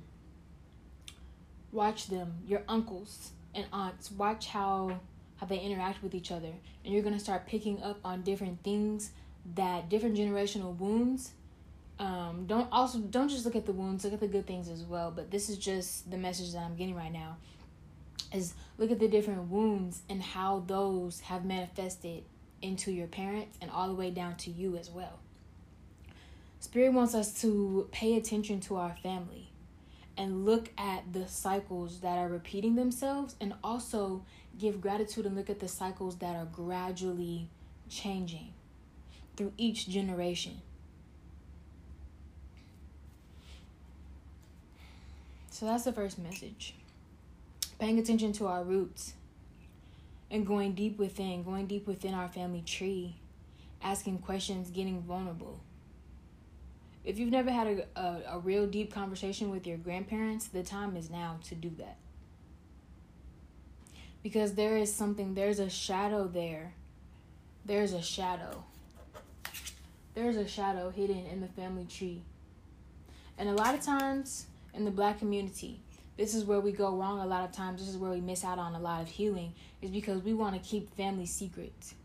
Watch 1.73 2.07
them, 2.07 2.35
your 2.47 2.63
uncles 2.69 3.31
and 3.53 3.65
aunts. 3.73 4.09
Watch 4.11 4.47
how 4.47 5.01
how 5.35 5.45
they 5.45 5.59
interact 5.59 6.01
with 6.01 6.15
each 6.15 6.31
other. 6.31 6.53
And 6.85 6.93
you're 6.93 7.03
gonna 7.03 7.19
start 7.19 7.47
picking 7.47 7.83
up 7.83 7.99
on 8.05 8.21
different 8.21 8.63
things 8.63 9.11
that 9.55 9.89
different 9.89 10.15
generational 10.15 10.77
wounds 10.77 11.31
um, 11.99 12.45
don't 12.47 12.69
also 12.71 12.99
don't 12.99 13.27
just 13.27 13.43
look 13.43 13.57
at 13.57 13.65
the 13.65 13.73
wounds 13.73 14.03
look 14.03 14.13
at 14.13 14.19
the 14.19 14.27
good 14.27 14.47
things 14.47 14.67
as 14.67 14.83
well 14.83 15.11
but 15.15 15.31
this 15.31 15.49
is 15.49 15.57
just 15.57 16.09
the 16.11 16.17
message 16.17 16.51
that 16.51 16.59
i'm 16.59 16.75
getting 16.75 16.95
right 16.95 17.13
now 17.13 17.37
is 18.33 18.53
look 18.77 18.91
at 18.91 18.99
the 18.99 19.07
different 19.07 19.49
wounds 19.49 20.01
and 20.09 20.21
how 20.21 20.63
those 20.67 21.21
have 21.21 21.45
manifested 21.45 22.23
into 22.65 22.91
your 22.91 23.07
parents 23.07 23.57
and 23.61 23.71
all 23.71 23.87
the 23.87 23.95
way 23.95 24.09
down 24.09 24.35
to 24.37 24.51
you 24.51 24.75
as 24.75 24.89
well. 24.89 25.19
Spirit 26.59 26.93
wants 26.93 27.13
us 27.13 27.39
to 27.41 27.87
pay 27.91 28.17
attention 28.17 28.59
to 28.59 28.75
our 28.75 28.95
family 29.03 29.49
and 30.17 30.45
look 30.45 30.69
at 30.77 31.13
the 31.13 31.27
cycles 31.27 31.99
that 31.99 32.17
are 32.17 32.27
repeating 32.27 32.75
themselves 32.75 33.35
and 33.39 33.53
also 33.63 34.23
give 34.57 34.81
gratitude 34.81 35.25
and 35.25 35.35
look 35.35 35.49
at 35.49 35.59
the 35.59 35.67
cycles 35.67 36.17
that 36.17 36.35
are 36.35 36.45
gradually 36.45 37.47
changing 37.89 38.53
through 39.35 39.53
each 39.57 39.87
generation. 39.87 40.61
So 45.51 45.65
that's 45.65 45.83
the 45.83 45.93
first 45.93 46.17
message 46.17 46.73
paying 47.77 47.99
attention 47.99 48.31
to 48.33 48.47
our 48.47 48.63
roots 48.63 49.13
and 50.31 50.45
going 50.45 50.73
deep 50.73 50.97
within, 50.97 51.43
going 51.43 51.67
deep 51.67 51.87
within 51.87 52.13
our 52.13 52.27
family 52.27 52.61
tree, 52.61 53.15
asking 53.81 54.19
questions, 54.19 54.69
getting 54.69 55.01
vulnerable. 55.01 55.61
If 57.03 57.19
you've 57.19 57.31
never 57.31 57.51
had 57.51 57.67
a, 57.67 57.99
a, 57.99 58.21
a, 58.35 58.39
real 58.39 58.65
deep 58.65 58.91
conversation 58.91 59.51
with 59.51 59.67
your 59.67 59.77
grandparents, 59.77 60.47
the 60.47 60.63
time 60.63 60.97
is 60.97 61.11
now 61.11 61.37
to 61.45 61.55
do 61.55 61.69
that. 61.77 61.97
Because 64.23 64.55
there 64.55 64.75
is 64.75 64.91
something, 64.91 65.35
there's 65.35 65.59
a 65.59 65.69
shadow 65.69 66.27
there. 66.27 66.73
There's 67.63 67.93
a 67.93 68.01
shadow. 68.01 68.63
There's 70.15 70.35
a 70.35 70.47
shadow 70.47 70.89
hidden 70.89 71.27
in 71.27 71.41
the 71.41 71.47
family 71.47 71.85
tree. 71.85 72.23
And 73.37 73.49
a 73.49 73.53
lot 73.53 73.75
of 73.75 73.81
times 73.81 74.47
in 74.73 74.83
the 74.85 74.91
black 74.91 75.19
community, 75.19 75.81
this 76.17 76.33
is 76.33 76.45
where 76.45 76.59
we 76.59 76.71
go 76.71 76.95
wrong 76.95 77.19
a 77.19 77.25
lot 77.25 77.43
of 77.43 77.51
times. 77.51 77.81
This 77.81 77.89
is 77.89 77.97
where 77.97 78.11
we 78.11 78.21
miss 78.21 78.43
out 78.43 78.59
on 78.59 78.75
a 78.75 78.79
lot 78.79 79.01
of 79.01 79.09
healing, 79.09 79.53
is 79.81 79.91
because 79.91 80.23
we 80.23 80.33
want 80.33 80.55
to 80.55 80.69
keep 80.69 80.95
family 80.95 81.25
secrets. 81.25 81.95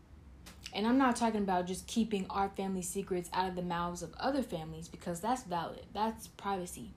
And 0.73 0.87
I'm 0.87 0.97
not 0.97 1.15
talking 1.15 1.41
about 1.41 1.67
just 1.67 1.87
keeping 1.87 2.25
our 2.29 2.49
family 2.49 2.81
secrets 2.81 3.29
out 3.33 3.49
of 3.49 3.55
the 3.55 3.61
mouths 3.61 4.01
of 4.01 4.13
other 4.19 4.41
families 4.41 4.87
because 4.87 5.19
that's 5.19 5.43
valid, 5.43 5.85
that's 5.93 6.27
privacy. 6.27 6.91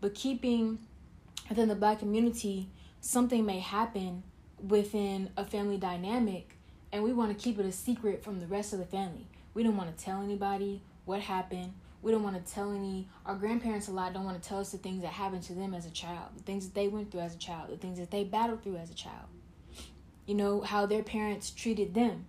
But 0.00 0.14
keeping 0.14 0.78
within 1.48 1.68
the 1.68 1.74
black 1.74 1.98
community, 1.98 2.68
something 3.00 3.44
may 3.44 3.58
happen 3.58 4.22
within 4.60 5.30
a 5.36 5.44
family 5.44 5.78
dynamic, 5.78 6.56
and 6.92 7.02
we 7.02 7.12
want 7.12 7.36
to 7.36 7.42
keep 7.42 7.58
it 7.58 7.66
a 7.66 7.72
secret 7.72 8.22
from 8.22 8.40
the 8.40 8.46
rest 8.46 8.72
of 8.72 8.78
the 8.78 8.84
family. 8.84 9.26
We 9.54 9.62
don't 9.62 9.76
want 9.76 9.96
to 9.96 10.04
tell 10.04 10.22
anybody 10.22 10.82
what 11.04 11.20
happened 11.20 11.72
we 12.02 12.12
don't 12.12 12.22
want 12.22 12.44
to 12.44 12.52
tell 12.52 12.72
any 12.72 13.08
our 13.26 13.34
grandparents 13.34 13.88
a 13.88 13.92
lot 13.92 14.12
don't 14.12 14.24
want 14.24 14.40
to 14.40 14.48
tell 14.48 14.60
us 14.60 14.70
the 14.70 14.78
things 14.78 15.02
that 15.02 15.12
happened 15.12 15.42
to 15.42 15.52
them 15.52 15.74
as 15.74 15.86
a 15.86 15.90
child 15.90 16.28
the 16.36 16.42
things 16.42 16.66
that 16.66 16.74
they 16.74 16.88
went 16.88 17.10
through 17.10 17.20
as 17.20 17.34
a 17.34 17.38
child 17.38 17.70
the 17.70 17.76
things 17.76 17.98
that 17.98 18.10
they 18.10 18.24
battled 18.24 18.62
through 18.62 18.76
as 18.76 18.90
a 18.90 18.94
child. 18.94 19.26
You 20.26 20.34
know 20.34 20.60
how 20.60 20.84
their 20.84 21.02
parents 21.02 21.50
treated 21.50 21.94
them. 21.94 22.26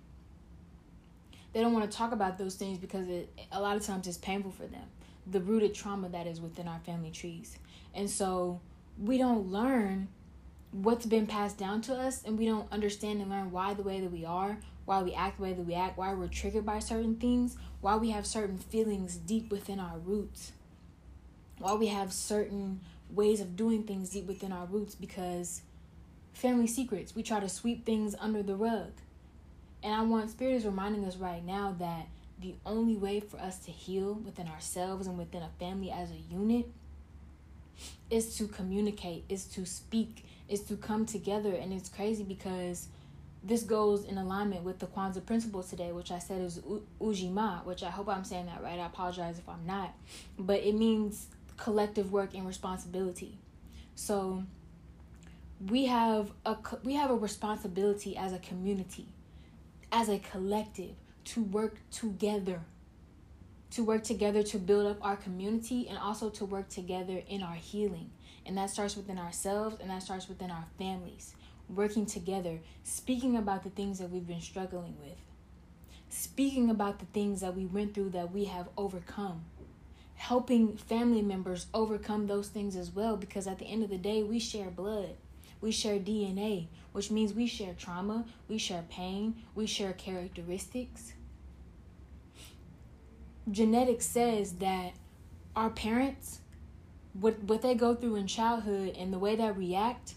They 1.52 1.60
don't 1.60 1.74
want 1.74 1.90
to 1.92 1.98
talk 1.98 2.14
about 2.14 2.38
those 2.38 2.56
things 2.56 2.78
because 2.78 3.10
it 3.10 3.30
a 3.52 3.62
lot 3.62 3.76
of 3.76 3.86
times 3.86 4.08
it's 4.08 4.18
painful 4.18 4.52
for 4.52 4.68
them 4.68 4.88
the 5.32 5.40
rooted 5.40 5.74
trauma 5.74 6.10
that 6.10 6.28
is 6.28 6.42
within 6.42 6.68
our 6.68 6.80
family 6.80 7.12
trees. 7.12 7.58
And 7.94 8.10
so 8.10 8.62
we 8.98 9.18
don't 9.18 9.52
learn 9.52 10.08
what's 10.72 11.06
been 11.06 11.26
passed 11.26 11.58
down 11.58 11.82
to 11.82 11.96
us 11.96 12.24
and 12.24 12.38
we 12.38 12.46
don't 12.46 12.72
understand 12.72 13.22
and 13.22 13.30
learn 13.30 13.52
why 13.52 13.74
the 13.74 13.84
way 13.84 14.00
that 14.00 14.12
we 14.12 14.26
are 14.26 14.58
why 14.90 15.04
we 15.04 15.14
act 15.14 15.38
the 15.38 15.44
way 15.44 15.54
that 15.54 15.66
we 15.66 15.76
act 15.76 15.98
why 15.98 16.14
we're 16.14 16.28
triggered 16.28 16.66
by 16.66 16.80
certain 16.80 17.16
things 17.16 17.56
why 17.82 17.96
we 17.96 18.10
have 18.12 18.26
certain 18.26 18.58
feelings 18.58 19.16
deep 19.16 19.52
within 19.52 19.80
our 19.80 19.98
roots, 20.00 20.52
why 21.58 21.74
we 21.74 21.88
have 21.88 22.12
certain 22.12 22.82
ways 23.10 23.40
of 23.40 23.56
doing 23.56 23.84
things 23.84 24.10
deep 24.10 24.28
within 24.28 24.52
our 24.52 24.66
roots 24.66 24.96
because 24.96 25.62
family 26.34 26.68
secrets, 26.68 27.16
we 27.16 27.24
try 27.24 27.40
to 27.40 27.50
sweep 27.50 27.86
things 27.86 28.16
under 28.20 28.44
the 28.44 28.56
rug. 28.56 28.92
And 29.82 29.94
I 29.94 30.02
want 30.02 30.30
Spirit 30.30 30.56
is 30.56 30.66
reminding 30.66 31.06
us 31.06 31.16
right 31.16 31.44
now 31.44 31.76
that 31.80 32.08
the 32.42 32.56
only 32.66 32.96
way 32.96 33.20
for 33.20 33.38
us 33.38 33.60
to 33.60 33.72
heal 33.72 34.14
within 34.14 34.48
ourselves 34.48 35.08
and 35.08 35.18
within 35.18 35.42
a 35.42 35.50
family 35.60 35.92
as 35.92 36.12
a 36.12 36.34
unit 36.34 36.66
is 38.10 38.36
to 38.38 38.48
communicate, 38.48 39.24
is 39.30 39.46
to 39.46 39.66
speak, 39.66 40.26
is 40.50 40.62
to 40.64 40.76
come 40.76 41.06
together. 41.06 41.54
And 41.54 41.72
it's 41.72 41.90
crazy 41.90 42.24
because 42.24 42.88
this 43.44 43.64
goes 43.64 44.04
in 44.04 44.18
alignment 44.18 44.64
with 44.64 44.80
the 44.80 44.88
Kwanzaa 44.88 45.26
principles 45.26 45.70
today, 45.70 45.92
which 45.92 46.12
I 46.12 46.20
said 46.20 46.42
is 46.42 46.60
Ujima, 47.00 47.64
which 47.66 47.84
I 47.84 47.90
hope 47.90 48.10
I'm 48.10 48.26
saying 48.26 48.48
that 48.48 48.62
right. 48.62 48.80
I 48.80 48.86
apologize 48.86 49.40
if 49.40 49.48
I'm 49.48 49.66
not. 49.66 49.94
But 50.38 50.62
it 50.62 50.76
means 50.76 51.28
collective 51.56 52.12
work 52.12 52.34
and 52.34 52.46
responsibility. 52.46 53.38
So 53.96 54.44
we 55.70 55.86
have 55.86 56.32
a 56.46 56.58
we 56.84 56.96
have 56.96 57.12
a 57.12 57.16
responsibility 57.16 58.18
as 58.18 58.34
a 58.34 58.40
community, 58.40 59.08
as 59.92 60.10
a 60.10 60.20
collective 60.20 60.96
to 61.26 61.44
work 61.44 61.78
together. 61.92 62.62
To 63.74 63.84
work 63.84 64.04
together 64.04 64.42
to 64.44 64.58
build 64.58 64.88
up 64.88 64.98
our 65.02 65.16
community 65.16 65.88
and 65.88 65.98
also 65.98 66.32
to 66.32 66.46
work 66.46 66.70
together 66.70 67.22
in 67.28 67.44
our 67.44 67.54
healing. 67.54 68.10
And 68.46 68.58
that 68.58 68.72
starts 68.72 68.98
within 68.98 69.20
ourselves 69.20 69.78
and 69.80 69.92
that 69.92 70.02
starts 70.02 70.28
within 70.28 70.50
our 70.50 70.66
families 70.80 71.36
working 71.70 72.06
together, 72.06 72.60
speaking 72.84 73.36
about 73.36 73.64
the 73.64 73.70
things 73.70 74.00
that 74.00 74.10
we've 74.10 74.28
been 74.28 74.42
struggling 74.42 74.96
with, 75.00 75.18
speaking 76.10 76.70
about 76.70 77.00
the 77.00 77.06
things 77.06 77.42
that 77.42 77.56
we 77.56 77.66
went 77.66 77.94
through 77.94 78.10
that 78.10 78.32
we 78.32 78.46
have 78.46 78.68
overcome, 78.78 79.46
helping 80.16 80.76
family 80.76 81.22
members 81.22 81.68
overcome 81.74 82.28
those 82.28 82.50
things 82.50 82.76
as 82.76 82.92
well, 82.92 83.16
because 83.16 83.48
at 83.48 83.60
the 83.60 83.66
end 83.66 83.84
of 83.84 83.90
the 83.90 83.98
day, 83.98 84.24
we 84.24 84.40
share 84.40 84.70
blood. 84.70 85.16
We 85.62 85.72
share 85.72 86.00
DNA, 86.00 86.68
which 86.94 87.12
means 87.12 87.34
we 87.34 87.46
share 87.46 87.74
trauma, 87.74 88.26
we 88.48 88.58
share 88.58 88.86
pain, 88.90 89.44
we 89.56 89.66
share 89.66 89.92
characteristics. 89.92 91.14
Genetics 93.52 94.06
says 94.06 94.54
that 94.54 94.94
our 95.56 95.70
parents 95.70 96.40
what 97.14 97.44
what 97.44 97.62
they 97.62 97.74
go 97.76 97.96
through 97.96 98.16
in 98.16 98.28
childhood 98.28 98.96
and 98.98 99.12
the 99.12 99.20
way 99.20 99.36
they 99.36 99.52
react, 99.52 100.14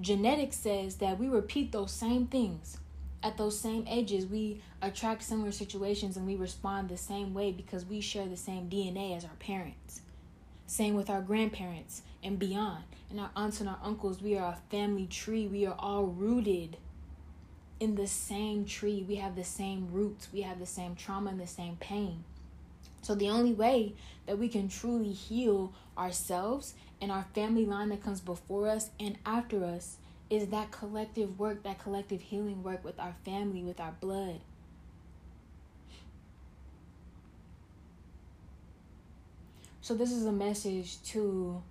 genetics 0.00 0.56
says 0.56 0.96
that 0.96 1.18
we 1.18 1.28
repeat 1.28 1.72
those 1.72 1.92
same 1.92 2.26
things 2.26 2.78
at 3.22 3.36
those 3.36 3.58
same 3.58 3.86
ages. 3.88 4.26
We 4.26 4.62
attract 4.80 5.22
similar 5.22 5.52
situations 5.52 6.16
and 6.16 6.26
we 6.26 6.36
respond 6.36 6.88
the 6.88 6.96
same 6.96 7.34
way 7.34 7.52
because 7.52 7.84
we 7.84 8.00
share 8.00 8.26
the 8.26 8.36
same 8.36 8.68
DNA 8.68 9.16
as 9.16 9.24
our 9.24 9.36
parents. 9.38 10.02
Same 10.66 10.94
with 10.94 11.10
our 11.10 11.22
grandparents 11.22 12.02
and 12.22 12.38
beyond. 12.38 12.84
And 13.10 13.18
our 13.18 13.30
aunts 13.34 13.60
and 13.60 13.68
our 13.68 13.78
uncles, 13.82 14.20
we 14.20 14.36
are 14.36 14.52
a 14.52 14.70
family 14.70 15.06
tree. 15.06 15.46
We 15.46 15.66
are 15.66 15.76
all 15.78 16.04
rooted 16.04 16.76
in 17.80 17.94
the 17.94 18.06
same 18.06 18.64
tree. 18.66 19.04
We 19.08 19.16
have 19.16 19.34
the 19.34 19.44
same 19.44 19.88
roots. 19.90 20.28
We 20.32 20.42
have 20.42 20.58
the 20.58 20.66
same 20.66 20.94
trauma 20.94 21.30
and 21.30 21.40
the 21.40 21.46
same 21.46 21.76
pain. 21.76 22.24
So 23.02 23.14
the 23.14 23.28
only 23.28 23.52
way 23.52 23.94
that 24.26 24.38
we 24.38 24.48
can 24.48 24.68
truly 24.68 25.12
heal 25.12 25.72
ourselves 25.96 26.74
and 27.00 27.10
our 27.10 27.26
family 27.34 27.64
line 27.64 27.88
that 27.90 28.02
comes 28.02 28.20
before 28.20 28.68
us 28.68 28.90
and 28.98 29.16
after 29.24 29.64
us 29.64 29.96
is 30.30 30.48
that 30.48 30.70
collective 30.70 31.38
work, 31.38 31.62
that 31.62 31.78
collective 31.78 32.20
healing 32.20 32.62
work 32.62 32.84
with 32.84 32.98
our 33.00 33.14
family, 33.24 33.62
with 33.62 33.80
our 33.80 33.94
blood. 34.00 34.40
So, 39.80 39.94
this 39.94 40.12
is 40.12 40.26
a 40.26 40.32
message 40.32 41.02
to 41.04 41.62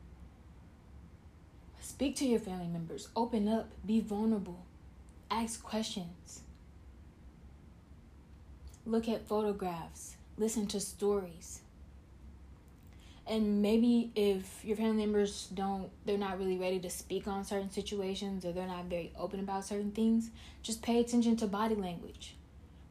speak 1.79 2.15
to 2.15 2.25
your 2.25 2.39
family 2.39 2.67
members, 2.67 3.09
open 3.15 3.47
up, 3.47 3.69
be 3.85 3.99
vulnerable, 3.99 4.65
ask 5.29 5.61
questions, 5.61 6.41
look 8.87 9.07
at 9.07 9.27
photographs, 9.27 10.16
listen 10.37 10.67
to 10.67 10.79
stories. 10.79 11.61
And 13.25 13.61
maybe 13.61 14.11
if 14.15 14.63
your 14.63 14.77
family 14.77 15.05
members 15.05 15.47
don't 15.53 15.89
they're 16.05 16.17
not 16.17 16.39
really 16.39 16.57
ready 16.57 16.79
to 16.79 16.89
speak 16.89 17.27
on 17.27 17.43
certain 17.43 17.69
situations 17.69 18.45
or 18.45 18.53
they're 18.53 18.67
not 18.67 18.85
very 18.85 19.11
open 19.17 19.41
about 19.41 19.65
certain 19.65 19.91
things 19.91 20.29
just 20.63 20.81
pay 20.81 20.99
attention 20.99 21.35
to 21.37 21.47
body 21.47 21.75
language. 21.75 22.35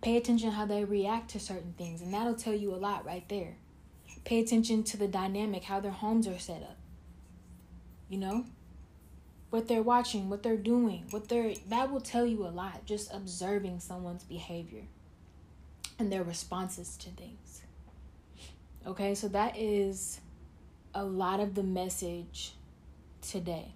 Pay 0.02 0.18
attention 0.18 0.50
how 0.50 0.66
they 0.66 0.84
react 0.84 1.30
to 1.30 1.40
certain 1.40 1.74
things 1.78 2.02
and 2.02 2.12
that'll 2.12 2.34
tell 2.34 2.54
you 2.54 2.74
a 2.74 2.76
lot 2.76 3.06
right 3.06 3.26
there. 3.30 3.56
Pay 4.24 4.40
attention 4.40 4.82
to 4.84 4.96
the 4.98 5.08
dynamic 5.08 5.64
how 5.64 5.80
their 5.80 5.90
homes 5.90 6.28
are 6.28 6.38
set 6.38 6.62
up. 6.62 6.76
You 8.10 8.18
know? 8.18 8.44
What 9.48 9.68
they're 9.68 9.80
watching 9.80 10.28
what 10.28 10.42
they're 10.42 10.56
doing 10.56 11.04
what 11.10 11.28
they're 11.28 11.54
that 11.68 11.90
will 11.90 12.00
tell 12.00 12.26
you 12.26 12.44
a 12.44 12.48
lot 12.48 12.84
just 12.84 13.14
observing 13.14 13.80
someone's 13.80 14.24
behavior 14.24 14.82
and 15.98 16.12
their 16.12 16.22
responses 16.22 16.96
to 16.96 17.10
things 17.10 17.62
okay 18.86 19.14
so 19.14 19.28
that 19.28 19.56
is 19.56 20.20
a 20.96 21.04
lot 21.04 21.40
of 21.40 21.54
the 21.54 21.62
message 21.62 22.52
today. 23.20 23.66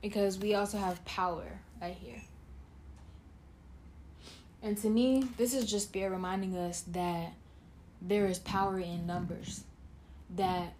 Because 0.00 0.38
we 0.38 0.54
also 0.54 0.78
have 0.78 1.04
power 1.04 1.60
right 1.82 1.96
here. 2.00 2.22
And 4.62 4.76
to 4.78 4.88
me, 4.88 5.28
this 5.36 5.54
is 5.54 5.70
just 5.70 5.88
Spirit 5.88 6.10
reminding 6.10 6.56
us 6.56 6.82
that 6.88 7.32
there 8.00 8.26
is 8.26 8.38
power 8.38 8.78
in 8.78 9.06
numbers. 9.06 9.64
That 10.34 10.72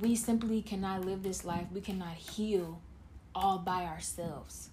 we 0.00 0.16
simply 0.16 0.62
cannot 0.62 1.04
live 1.04 1.22
this 1.22 1.44
life, 1.44 1.66
we 1.72 1.80
cannot 1.80 2.14
heal 2.14 2.80
all 3.34 3.58
by 3.58 3.84
ourselves. 3.84 4.70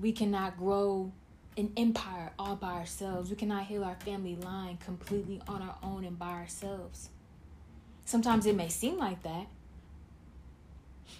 We 0.00 0.12
cannot 0.12 0.56
grow 0.56 1.12
an 1.56 1.72
empire 1.76 2.32
all 2.38 2.56
by 2.56 2.72
ourselves. 2.72 3.28
We 3.30 3.36
cannot 3.36 3.66
heal 3.66 3.84
our 3.84 3.96
family 3.96 4.36
line 4.36 4.78
completely 4.78 5.42
on 5.46 5.60
our 5.60 5.76
own 5.82 6.04
and 6.04 6.18
by 6.18 6.30
ourselves. 6.30 7.10
Sometimes 8.04 8.46
it 8.46 8.56
may 8.56 8.68
seem 8.68 8.96
like 8.96 9.22
that, 9.22 9.46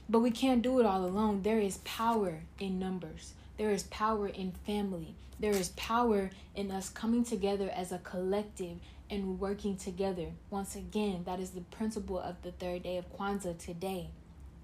but 0.08 0.20
we 0.20 0.30
can't 0.30 0.62
do 0.62 0.80
it 0.80 0.86
all 0.86 1.04
alone. 1.04 1.42
There 1.42 1.60
is 1.60 1.78
power 1.78 2.40
in 2.58 2.78
numbers, 2.78 3.34
there 3.58 3.70
is 3.70 3.82
power 3.84 4.28
in 4.28 4.52
family, 4.66 5.14
there 5.38 5.52
is 5.52 5.68
power 5.70 6.30
in 6.54 6.70
us 6.70 6.88
coming 6.88 7.22
together 7.22 7.70
as 7.70 7.92
a 7.92 7.98
collective 7.98 8.78
and 9.10 9.38
working 9.38 9.76
together. 9.76 10.28
Once 10.48 10.74
again, 10.74 11.24
that 11.26 11.38
is 11.38 11.50
the 11.50 11.60
principle 11.60 12.18
of 12.18 12.42
the 12.42 12.52
third 12.52 12.82
day 12.82 12.96
of 12.96 13.12
Kwanzaa 13.16 13.58
today 13.58 14.08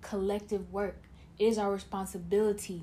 collective 0.03 0.73
work. 0.73 1.03
It 1.39 1.45
is 1.47 1.59
our 1.59 1.73
responsibility 1.73 2.83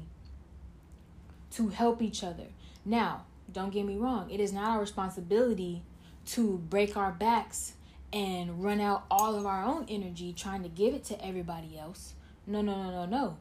to 1.56 1.70
help 1.70 2.02
each 2.02 2.24
other, 2.24 2.48
now, 2.86 3.26
don't 3.52 3.72
get 3.72 3.86
me 3.86 3.98
wrong, 3.98 4.30
it 4.30 4.40
is 4.40 4.54
not 4.54 4.72
our 4.72 4.80
responsibility 4.80 5.84
to 6.26 6.58
break 6.70 6.98
our 6.98 7.12
backs 7.12 7.74
and 8.12 8.64
run 8.64 8.80
out 8.80 9.06
all 9.10 9.36
of 9.36 9.46
our 9.46 9.64
own 9.64 9.86
energy 9.90 10.34
trying 10.34 10.64
to 10.64 10.70
give 10.70 10.94
it 10.94 11.04
to 11.06 11.26
everybody 11.26 11.78
else. 11.78 12.14
No, 12.46 12.62
no, 12.62 12.76
no, 12.76 12.92
no, 12.92 13.06
no. 13.06 13.38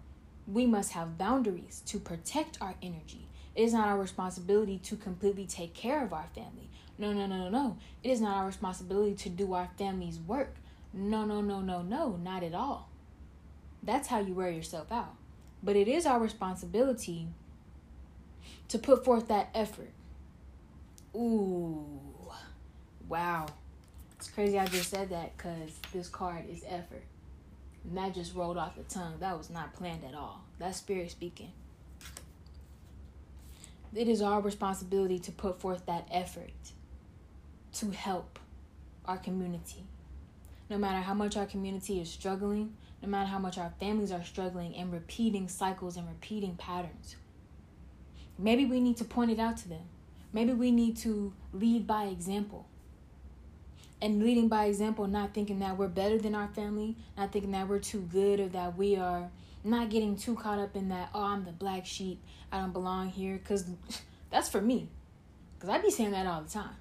We 0.46 0.66
must 0.66 0.92
have 0.92 1.18
boundaries 1.18 1.82
to 1.86 1.98
protect 1.98 2.58
our 2.60 2.74
energy. 2.82 3.28
It 3.54 3.64
is 3.64 3.74
not 3.74 3.88
our 3.88 3.98
responsibility 3.98 4.78
to 4.78 4.96
completely 4.96 5.46
take 5.46 5.74
care 5.74 6.02
of 6.02 6.12
our 6.12 6.28
family. 6.34 6.70
No, 6.98 7.12
no, 7.12 7.26
no, 7.26 7.36
no, 7.36 7.48
no. 7.48 7.76
It 8.02 8.10
is 8.10 8.20
not 8.20 8.36
our 8.36 8.46
responsibility 8.46 9.14
to 9.14 9.28
do 9.28 9.52
our 9.52 9.68
family's 9.78 10.18
work. 10.18 10.56
No, 10.92 11.24
no, 11.24 11.40
no, 11.40 11.60
no, 11.60 11.82
no, 11.82 12.16
not 12.22 12.42
at 12.42 12.54
all. 12.54 12.88
That's 13.82 14.08
how 14.08 14.20
you 14.20 14.34
wear 14.34 14.50
yourself 14.50 14.90
out. 14.90 15.14
But 15.62 15.76
it 15.76 15.88
is 15.88 16.06
our 16.06 16.20
responsibility 16.20 17.28
to 18.68 18.78
put 18.78 19.04
forth 19.04 19.28
that 19.28 19.50
effort. 19.54 19.90
Ooh, 21.14 22.00
wow. 23.08 23.46
It's 24.16 24.30
crazy 24.30 24.58
I 24.58 24.66
just 24.66 24.90
said 24.90 25.10
that 25.10 25.36
because 25.36 25.70
this 25.92 26.08
card 26.08 26.44
is 26.48 26.64
effort. 26.68 27.02
And 27.84 27.96
that 27.96 28.14
just 28.14 28.34
rolled 28.34 28.56
off 28.56 28.76
the 28.76 28.84
tongue. 28.84 29.14
That 29.18 29.36
was 29.36 29.50
not 29.50 29.74
planned 29.74 30.04
at 30.04 30.14
all. 30.14 30.44
That's 30.58 30.78
spirit 30.78 31.10
speaking. 31.10 31.52
It 33.94 34.08
is 34.08 34.22
our 34.22 34.40
responsibility 34.40 35.18
to 35.18 35.32
put 35.32 35.60
forth 35.60 35.84
that 35.86 36.08
effort 36.10 36.52
to 37.74 37.90
help 37.90 38.38
our 39.04 39.18
community. 39.18 39.84
No 40.70 40.78
matter 40.78 41.00
how 41.00 41.14
much 41.14 41.36
our 41.36 41.44
community 41.44 42.00
is 42.00 42.08
struggling, 42.08 42.74
no 43.02 43.08
matter 43.08 43.28
how 43.28 43.38
much 43.38 43.58
our 43.58 43.72
families 43.80 44.12
are 44.12 44.24
struggling 44.24 44.74
and 44.76 44.92
repeating 44.92 45.48
cycles 45.48 45.96
and 45.96 46.08
repeating 46.08 46.54
patterns. 46.56 47.16
Maybe 48.38 48.64
we 48.64 48.80
need 48.80 48.96
to 48.98 49.04
point 49.04 49.30
it 49.30 49.38
out 49.38 49.56
to 49.58 49.68
them. 49.68 49.82
Maybe 50.32 50.52
we 50.52 50.70
need 50.70 50.96
to 50.98 51.32
lead 51.52 51.86
by 51.86 52.04
example. 52.04 52.66
And 54.00 54.22
leading 54.22 54.48
by 54.48 54.64
example, 54.64 55.06
not 55.06 55.32
thinking 55.32 55.60
that 55.60 55.76
we're 55.76 55.88
better 55.88 56.18
than 56.18 56.34
our 56.34 56.48
family, 56.48 56.96
not 57.16 57.30
thinking 57.30 57.52
that 57.52 57.68
we're 57.68 57.78
too 57.78 58.00
good 58.10 58.40
or 58.40 58.48
that 58.48 58.76
we 58.76 58.96
are 58.96 59.30
not 59.62 59.90
getting 59.90 60.16
too 60.16 60.34
caught 60.34 60.58
up 60.58 60.74
in 60.74 60.88
that, 60.88 61.10
oh, 61.14 61.22
I'm 61.22 61.44
the 61.44 61.52
black 61.52 61.86
sheep, 61.86 62.20
I 62.50 62.58
don't 62.58 62.72
belong 62.72 63.10
here. 63.10 63.36
Because 63.36 63.66
that's 64.30 64.48
for 64.48 64.60
me. 64.60 64.88
Because 65.54 65.70
I'd 65.70 65.82
be 65.82 65.90
saying 65.90 66.10
that 66.10 66.26
all 66.26 66.42
the 66.42 66.50
time. 66.50 66.74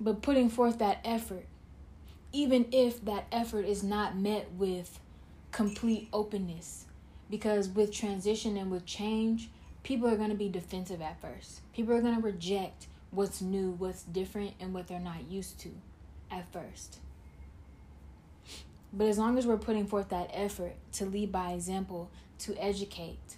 But 0.00 0.20
putting 0.20 0.50
forth 0.50 0.78
that 0.78 0.98
effort, 1.04 1.46
even 2.32 2.66
if 2.72 3.04
that 3.04 3.26
effort 3.30 3.66
is 3.66 3.82
not 3.82 4.16
met 4.16 4.50
with 4.52 4.98
complete 5.52 6.08
openness, 6.12 6.85
because 7.30 7.68
with 7.68 7.92
transition 7.92 8.56
and 8.56 8.70
with 8.70 8.86
change, 8.86 9.50
people 9.82 10.08
are 10.08 10.16
going 10.16 10.30
to 10.30 10.36
be 10.36 10.48
defensive 10.48 11.00
at 11.00 11.20
first. 11.20 11.60
People 11.72 11.94
are 11.94 12.00
going 12.00 12.16
to 12.16 12.22
reject 12.22 12.86
what's 13.10 13.40
new, 13.40 13.70
what's 13.72 14.02
different, 14.02 14.54
and 14.60 14.74
what 14.74 14.86
they're 14.86 14.98
not 15.00 15.30
used 15.30 15.58
to 15.60 15.70
at 16.30 16.50
first. 16.52 16.98
But 18.92 19.08
as 19.08 19.18
long 19.18 19.36
as 19.38 19.46
we're 19.46 19.56
putting 19.56 19.86
forth 19.86 20.08
that 20.10 20.30
effort 20.32 20.74
to 20.94 21.06
lead 21.06 21.32
by 21.32 21.52
example, 21.52 22.10
to 22.40 22.56
educate, 22.56 23.36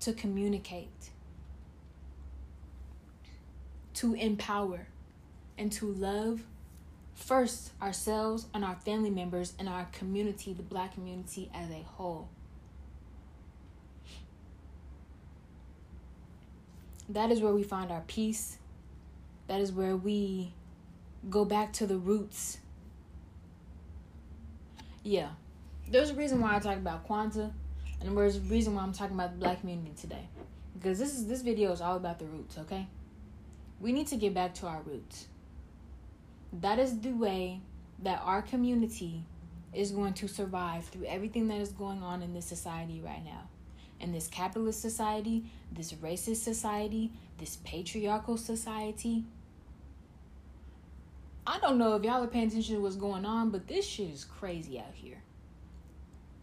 to 0.00 0.12
communicate, 0.12 1.10
to 3.94 4.14
empower, 4.14 4.86
and 5.56 5.72
to 5.72 5.86
love 5.86 6.42
first 7.14 7.72
ourselves 7.82 8.46
and 8.54 8.64
our 8.64 8.76
family 8.76 9.10
members 9.10 9.54
and 9.58 9.68
our 9.68 9.88
community, 9.92 10.52
the 10.52 10.62
black 10.62 10.94
community 10.94 11.50
as 11.52 11.70
a 11.70 11.82
whole. 11.82 12.28
That 17.08 17.30
is 17.30 17.40
where 17.40 17.52
we 17.52 17.62
find 17.62 17.90
our 17.90 18.02
peace. 18.06 18.58
That 19.46 19.60
is 19.60 19.72
where 19.72 19.96
we 19.96 20.52
go 21.30 21.44
back 21.44 21.72
to 21.74 21.86
the 21.86 21.96
roots. 21.96 22.58
Yeah. 25.02 25.30
There's 25.90 26.10
a 26.10 26.14
reason 26.14 26.40
why 26.40 26.54
I 26.54 26.58
talk 26.58 26.76
about 26.76 27.08
Kwanzaa, 27.08 27.50
and 28.00 28.16
there's 28.16 28.36
a 28.36 28.40
reason 28.40 28.74
why 28.74 28.82
I'm 28.82 28.92
talking 28.92 29.14
about 29.14 29.32
the 29.32 29.38
black 29.38 29.60
community 29.60 29.92
today. 29.98 30.28
Because 30.74 30.98
this 30.98 31.14
is 31.14 31.26
this 31.26 31.40
video 31.40 31.72
is 31.72 31.80
all 31.80 31.96
about 31.96 32.18
the 32.18 32.26
roots, 32.26 32.58
okay? 32.58 32.86
We 33.80 33.92
need 33.92 34.06
to 34.08 34.16
get 34.16 34.34
back 34.34 34.54
to 34.54 34.66
our 34.66 34.82
roots. 34.82 35.28
That 36.52 36.78
is 36.78 37.00
the 37.00 37.12
way 37.12 37.60
that 38.02 38.20
our 38.22 38.42
community 38.42 39.24
is 39.72 39.90
going 39.90 40.14
to 40.14 40.28
survive 40.28 40.84
through 40.84 41.06
everything 41.06 41.48
that 41.48 41.60
is 41.60 41.70
going 41.70 42.02
on 42.02 42.22
in 42.22 42.32
this 42.32 42.46
society 42.46 43.00
right 43.04 43.24
now 43.24 43.48
in 44.00 44.12
this 44.12 44.28
capitalist 44.28 44.80
society, 44.80 45.44
this 45.72 45.92
racist 45.94 46.36
society, 46.36 47.12
this 47.38 47.58
patriarchal 47.64 48.36
society. 48.36 49.24
I 51.46 51.58
don't 51.60 51.78
know 51.78 51.94
if 51.94 52.04
y'all 52.04 52.22
are 52.22 52.26
paying 52.26 52.48
attention 52.48 52.76
to 52.76 52.82
what's 52.82 52.96
going 52.96 53.24
on, 53.24 53.50
but 53.50 53.66
this 53.66 53.86
shit 53.86 54.10
is 54.10 54.24
crazy 54.24 54.78
out 54.78 54.94
here. 54.94 55.22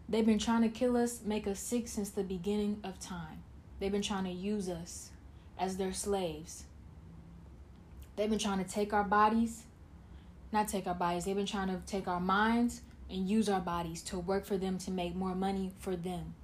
They've 0.08 0.26
been 0.26 0.38
trying 0.38 0.62
to 0.62 0.68
kill 0.68 0.96
us, 0.96 1.20
make 1.24 1.46
us 1.46 1.58
sick 1.58 1.88
since 1.88 2.10
the 2.10 2.22
beginning 2.22 2.80
of 2.84 2.98
time. 3.00 3.42
They've 3.78 3.92
been 3.92 4.02
trying 4.02 4.24
to 4.24 4.30
use 4.30 4.68
us 4.68 5.10
as 5.58 5.76
their 5.76 5.92
slaves. 5.92 6.64
They've 8.16 8.30
been 8.30 8.38
trying 8.38 8.64
to 8.64 8.70
take 8.70 8.92
our 8.92 9.04
bodies, 9.04 9.64
not 10.52 10.68
take 10.68 10.86
our 10.86 10.94
bodies, 10.94 11.24
they've 11.24 11.36
been 11.36 11.46
trying 11.46 11.68
to 11.68 11.80
take 11.86 12.08
our 12.08 12.20
minds 12.20 12.82
and 13.10 13.28
use 13.28 13.48
our 13.48 13.60
bodies 13.60 14.02
to 14.02 14.18
work 14.18 14.46
for 14.46 14.56
them 14.56 14.78
to 14.78 14.90
make 14.90 15.14
more 15.14 15.34
money 15.34 15.72
for 15.78 15.96
them. 15.96 16.34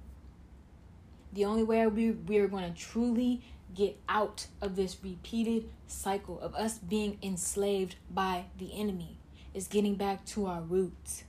The 1.33 1.45
only 1.45 1.63
way 1.63 1.85
we, 1.87 2.11
we 2.11 2.37
are 2.37 2.47
going 2.47 2.71
to 2.71 2.79
truly 2.79 3.41
get 3.73 3.99
out 4.07 4.45
of 4.61 4.75
this 4.75 4.97
repeated 5.03 5.67
cycle 5.87 6.39
of 6.39 6.53
us 6.53 6.77
being 6.77 7.17
enslaved 7.23 7.95
by 8.11 8.45
the 8.59 8.79
enemy 8.79 9.17
is 9.53 9.67
getting 9.67 9.95
back 9.95 10.25
to 10.25 10.45
our 10.45 10.61
roots. 10.61 11.23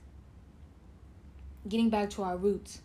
Getting 1.67 1.89
back 1.89 2.11
to 2.11 2.23
our 2.23 2.37
roots. 2.37 2.81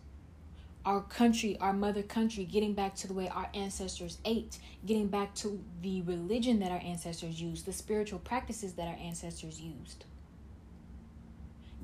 Our 0.83 1.01
country, 1.01 1.57
our 1.59 1.73
mother 1.73 2.01
country, 2.01 2.43
getting 2.43 2.73
back 2.73 2.95
to 2.95 3.07
the 3.07 3.13
way 3.13 3.29
our 3.29 3.49
ancestors 3.53 4.17
ate, 4.25 4.57
getting 4.83 5.07
back 5.07 5.35
to 5.35 5.63
the 5.83 6.01
religion 6.01 6.59
that 6.59 6.71
our 6.71 6.79
ancestors 6.79 7.39
used, 7.39 7.67
the 7.67 7.73
spiritual 7.73 8.17
practices 8.17 8.73
that 8.73 8.87
our 8.87 8.97
ancestors 8.99 9.61
used. 9.61 10.05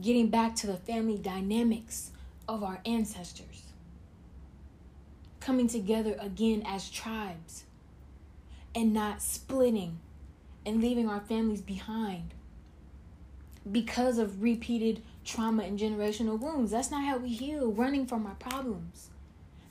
Getting 0.02 0.30
back 0.30 0.56
to 0.58 0.68
the 0.68 0.78
family 0.78 1.20
dynamics 1.20 2.10
of 2.48 2.64
our 2.64 2.82
ancestors. 2.88 3.67
Coming 5.48 5.70
together 5.70 6.18
again 6.20 6.62
as 6.66 6.90
tribes 6.90 7.64
and 8.76 8.94
not 8.94 9.22
splitting 9.22 9.98
and 10.66 10.82
leaving 10.82 11.08
our 11.08 11.22
families 11.22 11.62
behind 11.62 12.34
because 13.72 14.18
of 14.18 14.44
repeated 14.44 15.02
trauma 15.24 15.64
and 15.64 15.80
generational 15.80 16.38
wounds. 16.38 16.72
That's 16.72 16.92
not 16.92 17.06
how 17.06 17.20
we 17.20 17.30
heal, 17.30 17.72
running 17.72 18.06
from 18.06 18.26
our 18.26 18.36
problems. 18.36 19.08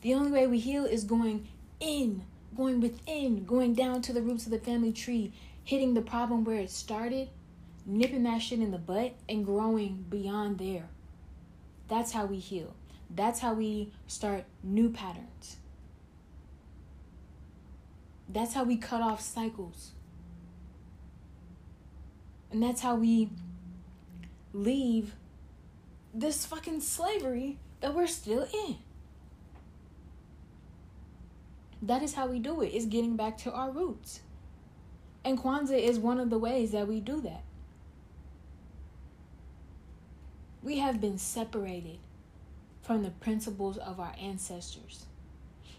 The 0.00 0.14
only 0.14 0.30
way 0.30 0.46
we 0.46 0.60
heal 0.60 0.86
is 0.86 1.04
going 1.04 1.46
in, 1.78 2.22
going 2.56 2.80
within, 2.80 3.44
going 3.44 3.74
down 3.74 4.00
to 4.00 4.14
the 4.14 4.22
roots 4.22 4.46
of 4.46 4.52
the 4.52 4.58
family 4.58 4.94
tree, 4.94 5.34
hitting 5.62 5.92
the 5.92 6.00
problem 6.00 6.42
where 6.42 6.56
it 6.56 6.70
started, 6.70 7.28
nipping 7.84 8.22
that 8.22 8.38
shit 8.40 8.60
in 8.60 8.70
the 8.70 8.78
butt, 8.78 9.14
and 9.28 9.44
growing 9.44 10.06
beyond 10.08 10.56
there. 10.56 10.88
That's 11.86 12.12
how 12.12 12.24
we 12.24 12.38
heal. 12.38 12.74
That's 13.14 13.40
how 13.40 13.52
we 13.52 13.92
start 14.06 14.44
new 14.62 14.88
patterns. 14.88 15.58
That's 18.28 18.54
how 18.54 18.64
we 18.64 18.76
cut 18.76 19.02
off 19.02 19.20
cycles. 19.20 19.92
And 22.50 22.62
that's 22.62 22.80
how 22.80 22.96
we 22.96 23.30
leave 24.52 25.14
this 26.14 26.46
fucking 26.46 26.80
slavery 26.80 27.58
that 27.80 27.94
we're 27.94 28.06
still 28.06 28.48
in. 28.52 28.76
That 31.82 32.02
is 32.02 32.14
how 32.14 32.26
we 32.26 32.38
do 32.38 32.62
it. 32.62 32.68
It's 32.68 32.86
getting 32.86 33.16
back 33.16 33.36
to 33.38 33.52
our 33.52 33.70
roots. 33.70 34.20
And 35.24 35.38
Kwanzaa 35.38 35.78
is 35.78 35.98
one 35.98 36.18
of 36.18 36.30
the 36.30 36.38
ways 36.38 36.72
that 36.72 36.88
we 36.88 37.00
do 37.00 37.20
that. 37.20 37.42
We 40.62 40.78
have 40.78 41.00
been 41.00 41.18
separated 41.18 41.98
from 42.82 43.02
the 43.02 43.10
principles 43.10 43.76
of 43.76 44.00
our 44.00 44.14
ancestors 44.20 45.06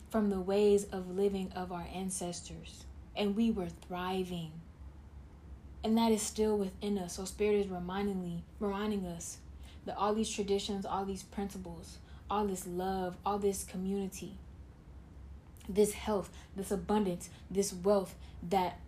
from 0.10 0.30
the 0.30 0.39
ways 0.39 0.86
of 0.91 1.15
living 1.15 1.52
of 1.56 1.72
our 1.72 1.86
ancestors, 1.93 2.86
and 3.15 3.36
we 3.36 3.52
were 3.52 3.70
thriving. 3.70 4.52
And 5.84 5.98
that 5.98 6.12
is 6.12 6.22
still 6.22 6.58
within 6.58 6.98
us. 6.98 7.13
So 7.15 7.26
Spirit 7.26 7.65
is 7.65 7.67
reminding 7.67 8.22
me, 8.22 8.43
reminding 8.60 9.06
us 9.06 9.38
that 9.86 9.98
all 9.98 10.13
these 10.13 10.30
traditions, 10.30 10.86
all 10.86 11.06
these 11.06 11.24
principles, 11.24 11.98
all 12.30 12.46
this 12.46 12.67
love, 12.67 13.15
all 13.26 13.38
this 13.38 13.63
community, 13.63 14.34
this 15.70 15.93
health, 15.93 16.30
this 16.56 16.72
abundance, 16.72 17.30
this 17.50 17.74
wealth 17.74 18.15
that 18.50 18.80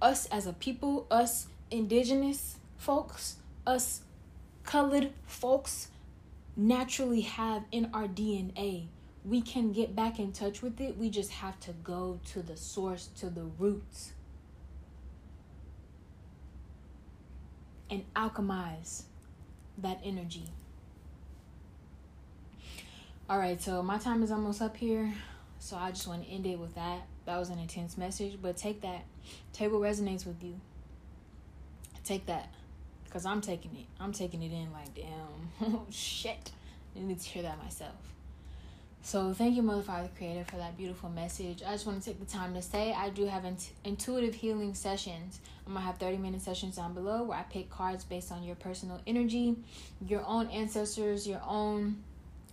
us 0.00 0.26
as 0.26 0.46
a 0.46 0.52
people, 0.52 1.06
us 1.10 1.48
indigenous 1.70 2.56
folks, 2.76 3.36
us 3.66 4.02
colored 4.64 5.12
folks 5.26 5.88
naturally 6.56 7.22
have 7.22 7.64
in 7.70 7.90
our 7.92 8.06
DNA 8.06 8.86
we 9.28 9.42
can 9.42 9.72
get 9.72 9.94
back 9.94 10.18
in 10.18 10.32
touch 10.32 10.62
with 10.62 10.80
it. 10.80 10.96
We 10.96 11.10
just 11.10 11.30
have 11.32 11.60
to 11.60 11.72
go 11.72 12.18
to 12.32 12.42
the 12.42 12.56
source, 12.56 13.08
to 13.18 13.28
the 13.28 13.44
roots, 13.58 14.12
and 17.90 18.04
alchemize 18.14 19.02
that 19.76 20.00
energy. 20.02 20.44
All 23.28 23.38
right, 23.38 23.60
so 23.60 23.82
my 23.82 23.98
time 23.98 24.22
is 24.22 24.30
almost 24.30 24.62
up 24.62 24.76
here. 24.76 25.12
So 25.58 25.76
I 25.76 25.90
just 25.90 26.06
want 26.06 26.24
to 26.24 26.30
end 26.30 26.46
it 26.46 26.58
with 26.58 26.74
that. 26.76 27.02
That 27.26 27.38
was 27.38 27.50
an 27.50 27.58
intense 27.58 27.98
message, 27.98 28.38
but 28.40 28.56
take 28.56 28.80
that. 28.80 29.04
Take 29.52 29.72
what 29.72 29.82
resonates 29.82 30.24
with 30.24 30.42
you. 30.42 30.58
Take 32.04 32.24
that. 32.26 32.48
Because 33.04 33.26
I'm 33.26 33.42
taking 33.42 33.76
it. 33.76 33.86
I'm 34.00 34.12
taking 34.12 34.42
it 34.42 34.52
in 34.52 34.72
like, 34.72 34.94
damn, 34.94 35.50
oh 35.74 35.86
shit. 35.90 36.52
I 36.96 37.00
need 37.00 37.20
to 37.20 37.28
hear 37.28 37.42
that 37.42 37.62
myself. 37.62 38.14
So 39.08 39.32
thank 39.32 39.56
you, 39.56 39.62
Mother 39.62 39.80
Father 39.80 40.10
Creator, 40.18 40.44
for 40.44 40.58
that 40.58 40.76
beautiful 40.76 41.08
message. 41.08 41.62
I 41.66 41.72
just 41.72 41.86
want 41.86 42.02
to 42.02 42.10
take 42.10 42.20
the 42.20 42.26
time 42.26 42.52
to 42.52 42.60
say 42.60 42.92
I 42.92 43.08
do 43.08 43.24
have 43.24 43.46
int- 43.46 43.70
intuitive 43.82 44.34
healing 44.34 44.74
sessions. 44.74 45.40
I'm 45.66 45.72
gonna 45.72 45.86
have 45.86 45.96
30 45.96 46.18
minute 46.18 46.42
sessions 46.42 46.76
down 46.76 46.92
below 46.92 47.22
where 47.22 47.38
I 47.38 47.44
pick 47.44 47.70
cards 47.70 48.04
based 48.04 48.30
on 48.30 48.42
your 48.42 48.54
personal 48.56 49.00
energy, 49.06 49.56
your 50.06 50.22
own 50.26 50.48
ancestors, 50.48 51.26
your 51.26 51.40
own 51.48 52.04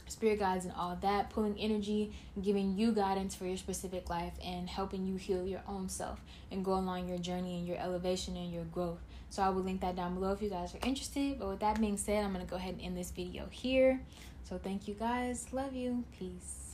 spirit 0.08 0.40
guides, 0.40 0.64
and 0.64 0.74
all 0.76 0.98
that, 1.02 1.30
pulling 1.30 1.60
energy, 1.60 2.14
giving 2.42 2.78
you 2.78 2.94
guidance 2.94 3.36
for 3.36 3.46
your 3.46 3.58
specific 3.58 4.10
life, 4.10 4.36
and 4.42 4.70
helping 4.70 5.06
you 5.06 5.18
heal 5.18 5.46
your 5.46 5.62
own 5.68 5.90
self 5.90 6.22
and 6.52 6.64
go 6.64 6.76
along 6.76 7.10
your 7.10 7.18
journey 7.18 7.58
and 7.58 7.68
your 7.68 7.80
elevation 7.80 8.38
and 8.38 8.54
your 8.54 8.64
growth. 8.64 9.00
So 9.30 9.44
I 9.44 9.50
will 9.50 9.64
link 9.64 9.82
that 9.82 9.98
down 9.98 10.14
below 10.14 10.32
if 10.32 10.42
you 10.42 10.50
guys 10.50 10.74
are 10.74 10.88
interested. 10.88 11.38
But 11.38 11.50
with 11.50 11.60
that 11.60 11.82
being 11.82 11.98
said, 11.98 12.24
I'm 12.24 12.32
gonna 12.32 12.46
go 12.46 12.56
ahead 12.56 12.76
and 12.76 12.82
end 12.82 12.98
this 12.98 13.12
video 13.12 13.48
here. 13.52 14.00
So 14.48 14.60
thank 14.60 14.88
you 14.88 14.94
guys. 14.94 15.52
Love 15.52 15.74
you. 15.74 16.06
Peace. 16.18 16.65